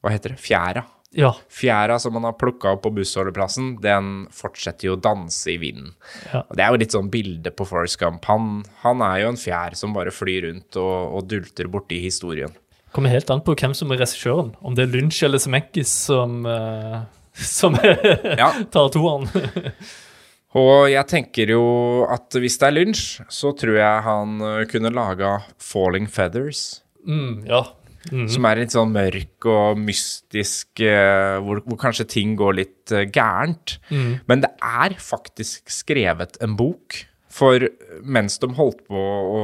Hva 0.02 0.12
heter 0.14 0.34
det? 0.34 0.42
Fjæra. 0.42 0.84
Ja. 1.16 1.32
Fjæra 1.52 1.96
som 2.02 2.14
man 2.18 2.26
har 2.28 2.36
plukka 2.38 2.74
opp 2.76 2.82
på 2.86 2.92
bussholdeplassen, 2.98 3.74
den 3.84 4.26
fortsetter 4.36 4.90
jo 4.90 4.98
å 4.98 5.02
danse 5.02 5.54
i 5.54 5.58
vinden. 5.62 5.94
Ja. 6.34 6.42
Og 6.44 6.56
Det 6.60 6.66
er 6.66 6.74
jo 6.76 6.82
litt 6.84 6.96
sånn 6.98 7.10
bilde 7.14 7.52
på 7.56 7.68
Forrest 7.70 7.98
Gump. 8.02 8.26
Han, 8.30 8.64
han 8.84 9.02
er 9.08 9.22
jo 9.24 9.32
en 9.34 9.40
fjær 9.40 9.76
som 9.80 9.96
bare 9.96 10.12
flyr 10.14 10.50
rundt 10.50 10.76
og, 10.82 10.96
og 11.20 11.30
dulter 11.32 11.72
borti 11.72 12.02
historien. 12.04 12.54
Kommer 12.96 13.12
helt 13.12 13.30
an 13.34 13.42
på 13.44 13.56
hvem 13.60 13.74
som 13.76 13.92
er 13.92 14.00
regissøren. 14.04 14.54
Om 14.64 14.76
det 14.78 14.86
er 14.86 14.92
Lynch 14.94 15.18
eller 15.28 15.42
Semenkis 15.44 15.92
som, 16.08 16.46
uh, 16.48 17.02
som 17.36 17.76
Ja. 18.42 18.52
tar 18.72 18.92
toeren. 18.96 19.28
Og 20.56 20.86
jeg 20.88 21.04
tenker 21.12 21.50
jo 21.52 21.64
at 22.08 22.32
hvis 22.40 22.56
det 22.62 22.68
er 22.70 22.76
Lynch, 22.78 23.02
så 23.28 23.50
tror 23.60 23.76
jeg 23.76 24.04
han 24.06 24.38
kunne 24.72 24.92
laga 24.96 25.34
Falling 25.60 26.08
Feathers. 26.08 26.82
mm, 27.04 27.42
ja. 27.50 27.66
Mm. 28.12 28.28
Som 28.32 28.46
er 28.48 28.62
litt 28.62 28.76
sånn 28.76 28.94
mørk 28.94 29.48
og 29.50 29.82
mystisk, 29.82 30.70
eh, 30.84 31.38
hvor, 31.44 31.62
hvor 31.66 31.80
kanskje 31.82 32.08
ting 32.18 32.36
går 32.40 32.58
litt 32.60 32.94
eh, 32.94 33.08
gærent. 33.10 33.78
Mm. 33.90 34.16
Men 34.30 34.46
det 34.46 34.52
er 34.62 34.98
faktisk 35.02 35.72
skrevet 35.74 36.40
en 36.46 36.58
bok. 36.60 37.02
For 37.36 37.66
mens 38.00 38.38
de 38.40 38.48
holdt 38.56 38.86
på 38.88 38.96
å 38.96 39.42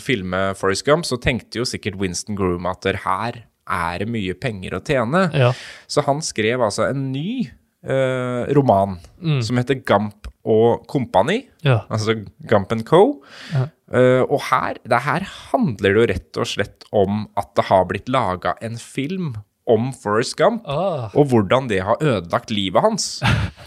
filme 0.00 0.54
Forrest 0.56 0.86
Gump, 0.86 1.04
så 1.04 1.18
tenkte 1.20 1.60
jo 1.60 1.68
sikkert 1.68 1.98
Winston 2.00 2.38
Groom 2.38 2.68
at 2.70 2.88
her 3.04 3.42
er 3.68 4.00
det 4.00 4.08
mye 4.08 4.36
penger 4.40 4.78
å 4.78 4.84
tjene. 4.84 5.26
Ja. 5.36 5.52
Så 5.90 6.06
han 6.06 6.22
skrev 6.24 6.64
altså 6.64 6.86
en 6.88 7.10
ny 7.12 7.50
eh, 7.84 8.48
roman 8.56 8.96
som 9.44 9.60
heter 9.60 9.82
Gump 9.84 10.30
og 10.48 10.86
Company. 10.88 11.42
ja. 11.66 11.82
Altså 11.92 12.16
Gump 12.48 12.72
Co. 12.88 13.20
Ja. 13.52 13.68
Eh, 13.88 14.22
og 14.26 14.42
her, 14.50 14.80
det 14.84 15.02
her 15.06 15.24
handler 15.50 15.94
det 15.94 16.00
jo 16.00 16.08
rett 16.12 16.40
og 16.42 16.50
slett 16.50 16.88
om 16.92 17.26
at 17.40 17.54
det 17.56 17.68
har 17.70 17.86
blitt 17.88 18.10
laga 18.12 18.56
en 18.64 18.76
film 18.80 19.36
om 19.68 19.90
Forrest 19.92 20.32
Gump, 20.38 20.64
oh. 20.64 21.12
og 21.12 21.28
hvordan 21.28 21.66
det 21.68 21.82
har 21.84 22.00
ødelagt 22.00 22.48
livet 22.48 22.80
hans. 22.80 23.08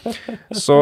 så, 0.66 0.78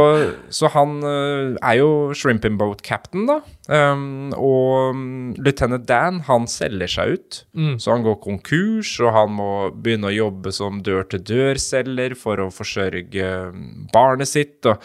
så 0.48 0.72
han 0.72 1.02
uh, 1.04 1.60
er 1.60 1.76
jo 1.82 1.90
shrimping 2.16 2.56
boat 2.60 2.80
captain, 2.88 3.28
da. 3.28 3.42
Um, 3.68 4.32
og 4.40 4.96
um, 4.96 5.04
lieutenant 5.36 5.84
Dan, 5.90 6.22
han 6.30 6.48
selger 6.48 6.94
seg 6.96 7.18
ut. 7.18 7.42
Mm. 7.52 7.76
Så 7.84 7.92
han 7.92 8.08
går 8.08 8.20
konkurs, 8.24 8.96
og 9.04 9.12
han 9.18 9.36
må 9.36 9.52
begynne 9.76 10.08
å 10.08 10.16
jobbe 10.16 10.56
som 10.56 10.80
dør-til-dør-selger 10.88 12.16
for 12.20 12.40
å 12.46 12.52
forsørge 12.56 13.34
um, 13.52 13.90
barnet 13.92 14.32
sitt. 14.32 14.62
og 14.64 14.80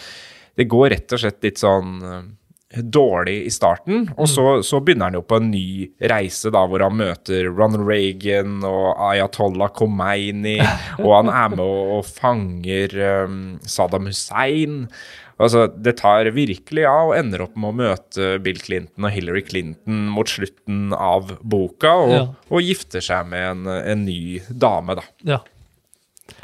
det 0.54 0.66
går 0.70 0.92
rett 0.94 1.14
og 1.14 1.20
slett 1.22 1.42
litt 1.42 1.60
sånn 1.60 1.94
eh, 2.06 2.26
dårlig 2.82 3.36
i 3.46 3.50
starten, 3.54 4.08
og 4.18 4.28
så, 4.30 4.44
så 4.66 4.80
begynner 4.84 5.10
han 5.10 5.18
jo 5.18 5.24
på 5.26 5.38
en 5.40 5.50
ny 5.52 5.90
reise 6.10 6.50
da, 6.54 6.64
hvor 6.68 6.82
han 6.84 6.96
møter 6.98 7.46
Ronald 7.50 7.86
Reagan 7.88 8.62
og 8.66 8.94
Ayatollah 9.10 9.70
Khomeini, 9.76 10.58
og 11.04 11.10
han 11.20 11.30
er 11.32 11.52
med 11.54 11.62
og, 11.64 11.98
og 12.00 12.08
fanger 12.08 12.96
um, 13.26 13.38
Saddam 13.62 14.08
Hussein. 14.10 14.82
Altså, 15.34 15.64
det 15.82 15.96
tar 15.98 16.28
virkelig 16.30 16.84
av, 16.86 17.08
og 17.10 17.16
ender 17.18 17.42
opp 17.42 17.56
med 17.58 17.72
å 17.72 17.78
møte 17.80 18.28
Bill 18.44 18.60
Clinton 18.62 19.08
og 19.08 19.10
Hillary 19.16 19.42
Clinton 19.42 20.04
mot 20.14 20.30
slutten 20.30 20.92
av 20.94 21.32
boka, 21.42 21.90
og, 22.04 22.12
Ja. 22.14 22.20
og 22.54 22.62
gifter 22.62 23.02
seg 23.02 23.26
med 23.32 23.48
en, 23.50 23.66
en 23.66 24.04
ny 24.06 24.38
dame, 24.50 24.94
da. 25.00 25.06
ja. 25.26 25.40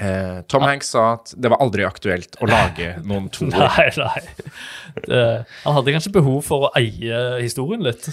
Eh, 0.00 0.40
Tom 0.48 0.64
Hanks 0.68 0.90
sa 0.92 1.14
at 1.16 1.32
det 1.40 1.50
var 1.52 1.60
aldri 1.64 1.84
aktuelt 1.88 2.36
å 2.40 2.48
lage 2.50 2.94
noen 3.08 3.30
toer. 3.32 3.54
Nei, 3.56 3.86
nei. 3.96 4.50
Det, 5.06 5.22
han 5.64 5.76
hadde 5.78 5.94
kanskje 5.96 6.12
behov 6.18 6.42
for 6.46 6.68
å 6.68 6.70
eie 6.80 7.20
historien 7.40 7.84
litt. 7.84 8.10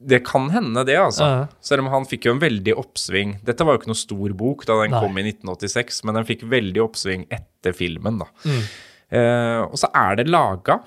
Det 0.00 0.22
kan 0.24 0.46
hende, 0.54 0.80
det, 0.88 0.96
altså. 0.96 1.26
Ja. 1.28 1.40
Selv 1.60 1.84
om 1.84 1.90
han 1.92 2.06
fikk 2.08 2.24
jo 2.24 2.32
en 2.32 2.40
veldig 2.40 2.72
oppsving. 2.80 3.34
Dette 3.44 3.66
var 3.68 3.76
jo 3.76 3.82
ikke 3.82 3.90
noe 3.92 4.00
stor 4.00 4.32
bok 4.40 4.64
da 4.68 4.78
den 4.80 4.94
Nei. 4.96 5.02
kom 5.04 5.18
i 5.20 5.24
1986, 5.28 5.98
men 6.08 6.16
den 6.16 6.28
fikk 6.30 6.46
veldig 6.48 6.80
oppsving 6.86 7.26
etter 7.36 7.76
filmen, 7.76 8.22
da. 8.22 8.30
Mm. 8.48 8.62
Eh, 9.10 9.60
og 9.66 9.76
så 9.82 9.90
er 10.00 10.16
det 10.22 10.28
laga 10.32 10.78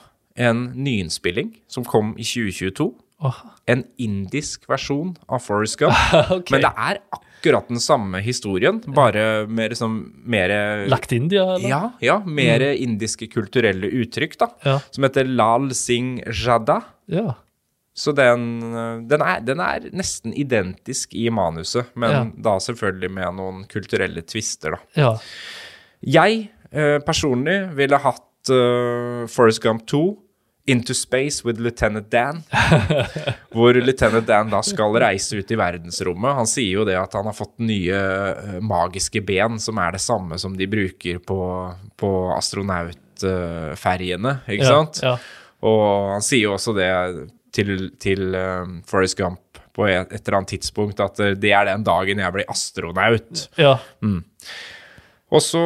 en 0.41 0.72
nyinnspilling 0.74 1.52
som 1.70 1.86
kom 1.86 2.16
i 2.18 2.26
2022, 2.26 2.89
Oh. 3.24 3.38
en 3.72 3.86
indisk 4.04 4.66
versjon 4.68 5.14
av 5.32 5.39
Forrest 5.46 5.78
Gump. 5.80 5.96
okay. 6.34 6.58
Men 6.58 6.66
det 6.66 6.72
er 6.74 6.98
akkurat 7.00 7.30
den 7.52 7.80
samme 7.80 8.22
historien, 8.24 8.80
bare 8.96 9.46
mer 9.48 9.74
som 9.76 10.14
mer 10.26 10.88
Lagt 10.88 11.12
India, 11.12 11.44
eller? 11.56 11.70
Ja, 11.70 11.82
ja, 12.00 12.20
mer 12.26 12.62
indiske 12.72 13.28
kulturelle 13.28 13.89
uttrykk, 13.91 14.38
da. 14.39 14.48
Ja. 14.64 14.80
Som 14.91 15.04
heter 15.04 15.26
Lal 15.26 15.74
Singh 15.76 16.24
Jada. 16.32 16.82
Ja. 17.12 17.36
Så 17.94 18.12
den, 18.16 18.64
eh, 18.74 19.02
den, 19.06 19.22
er, 19.22 19.41
den 19.46 19.60
er 19.60 19.89
nesten 19.94 20.34
identisk 20.34 21.14
i 21.14 21.28
manuset, 21.30 21.91
men 21.96 22.12
Ja. 22.12 22.24
da 22.50 22.58
selvfølgelig 22.60 23.12
med 23.12 23.36
noen 23.36 23.66
kulturelle 23.70 24.22
tvister, 24.22 24.72
da. 24.72 24.78
ja. 24.96 25.18
Jeg 26.04 26.50
eh, 26.72 27.00
personlig 27.00 27.76
ville 27.78 27.96
hatt 27.98 28.50
uh, 28.52 29.24
Forrest 29.32 29.62
Gump 29.64 29.86
2 29.88 30.02
Into 30.66 30.93
Space 30.95 31.43
with 31.43 31.59
Lieutenant 31.59 32.11
Dan. 32.11 32.43
hvor 33.53 33.76
Lieutenant 33.76 34.28
Dan 34.28 34.51
da 34.53 34.61
skal 34.64 34.95
reise 35.03 35.38
ut 35.38 35.51
i 35.51 35.59
verdensrommet. 35.59 36.38
Han 36.39 36.49
sier 36.49 36.80
jo 36.80 36.86
det 36.88 36.95
at 36.99 37.14
han 37.18 37.28
har 37.28 37.36
fått 37.36 37.57
nye 37.64 37.99
eh, 37.99 38.59
magiske 38.64 39.22
ben, 39.26 39.59
som 39.59 39.80
er 39.84 39.97
det 39.97 40.03
samme 40.03 40.39
som 40.39 40.55
de 40.57 40.68
bruker 40.72 41.20
på, 41.20 41.39
på 41.99 42.11
astronautferjene, 42.38 44.38
ikke 44.55 44.70
sant? 44.70 45.03
Ja. 45.03 45.18
Og 45.64 46.14
han 46.16 46.24
sier 46.24 46.47
jo 46.47 46.55
også 46.57 46.74
det 46.76 46.91
til, 47.53 47.89
til 48.01 48.36
uh, 48.36 48.66
Forrest 48.89 49.18
Gump 49.20 49.59
på 49.74 49.88
et, 49.89 50.11
et 50.11 50.22
eller 50.22 50.39
annet 50.39 50.55
tidspunkt, 50.55 51.01
at 51.01 51.20
eh, 51.24 51.36
det 51.39 51.53
er 51.55 51.68
den 51.70 51.86
dagen 51.86 52.22
jeg 52.22 52.36
blir 52.36 52.49
astronaut. 52.51 53.47
ja. 53.59 53.78
Og 55.34 55.42
så 55.42 55.62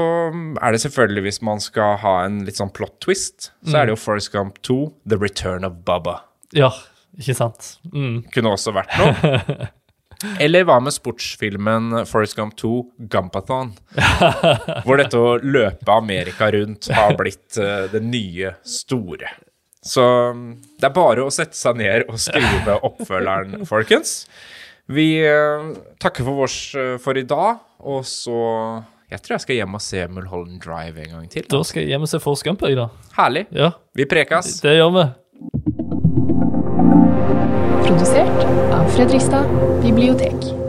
er 0.63 0.71
det 0.71 0.79
selvfølgelig, 0.85 1.25
hvis 1.25 1.41
man 1.43 1.59
skal 1.63 1.97
ha 1.99 2.13
en 2.23 2.43
litt 2.47 2.59
sånn 2.59 2.71
plot 2.71 2.95
twist, 3.03 3.51
så 3.67 3.81
er 3.81 3.87
det 3.87 3.97
jo 3.97 3.99
Forrest 3.99 4.31
Gump 4.31 4.61
2, 4.63 4.77
The 5.11 5.19
Return 5.19 5.67
of 5.67 5.81
Bubba. 5.87 6.21
Ja, 6.55 6.71
ikke 7.19 7.35
sant? 7.35 7.73
Mm. 7.91 8.21
Kunne 8.31 8.55
også 8.55 8.71
vært 8.77 8.95
noe. 8.95 9.67
Eller 10.41 10.65
hva 10.65 10.79
med 10.81 10.95
sportsfilmen 10.95 11.91
Forrest 12.09 12.37
Gump 12.39 12.55
2, 12.57 12.71
Gumpathon? 13.11 13.75
Hvor 14.85 14.97
dette 14.97 15.19
å 15.19 15.35
løpe 15.43 15.93
Amerika 15.93 16.49
rundt 16.55 16.89
har 16.95 17.13
blitt 17.19 17.59
uh, 17.61 17.85
det 17.91 18.01
nye 18.05 18.55
store. 18.65 19.29
Så 19.87 20.03
mm, 20.33 20.49
det 20.79 20.89
er 20.89 20.95
bare 20.95 21.25
å 21.27 21.33
sette 21.33 21.57
seg 21.57 21.77
ned 21.83 22.07
og 22.09 22.17
skrive 22.21 22.79
oppfølgeren, 22.87 23.67
folkens. 23.69 24.23
Vi 24.89 25.19
uh, 25.21 25.75
takker 26.01 26.25
for 26.25 26.47
oss 26.47 26.57
uh, 26.79 26.95
for 27.03 27.19
i 27.19 27.27
dag, 27.27 27.61
og 27.85 28.01
så 28.07 28.39
Jeg 29.11 29.21
tror 29.23 29.33
jeg 29.37 29.41
skal 29.45 29.55
hjem 29.55 29.73
og 29.77 29.81
se 29.81 30.01
Mulholland 30.11 30.59
Drive 30.61 30.99
en 31.05 31.13
gang 31.13 31.29
til. 31.31 31.45
Da 31.51 31.61
skal 31.63 31.81
jeg 31.85 31.93
hjem 31.93 32.01
og 32.03 32.09
se 32.11 32.19
Force 32.19 32.43
Gump, 32.43 32.61
jeg, 32.67 32.75
da. 32.75 32.89
Herlig. 33.15 33.45
Ja, 33.55 33.69
Vi 33.95 34.05
prekas. 34.05 34.59
det 34.61 34.73
gjør 34.75 34.91
vi. 34.97 35.05
Produsert 37.87 38.43
av 38.75 38.89
Fredrikstad 38.97 39.47
bibliotek. 39.85 40.66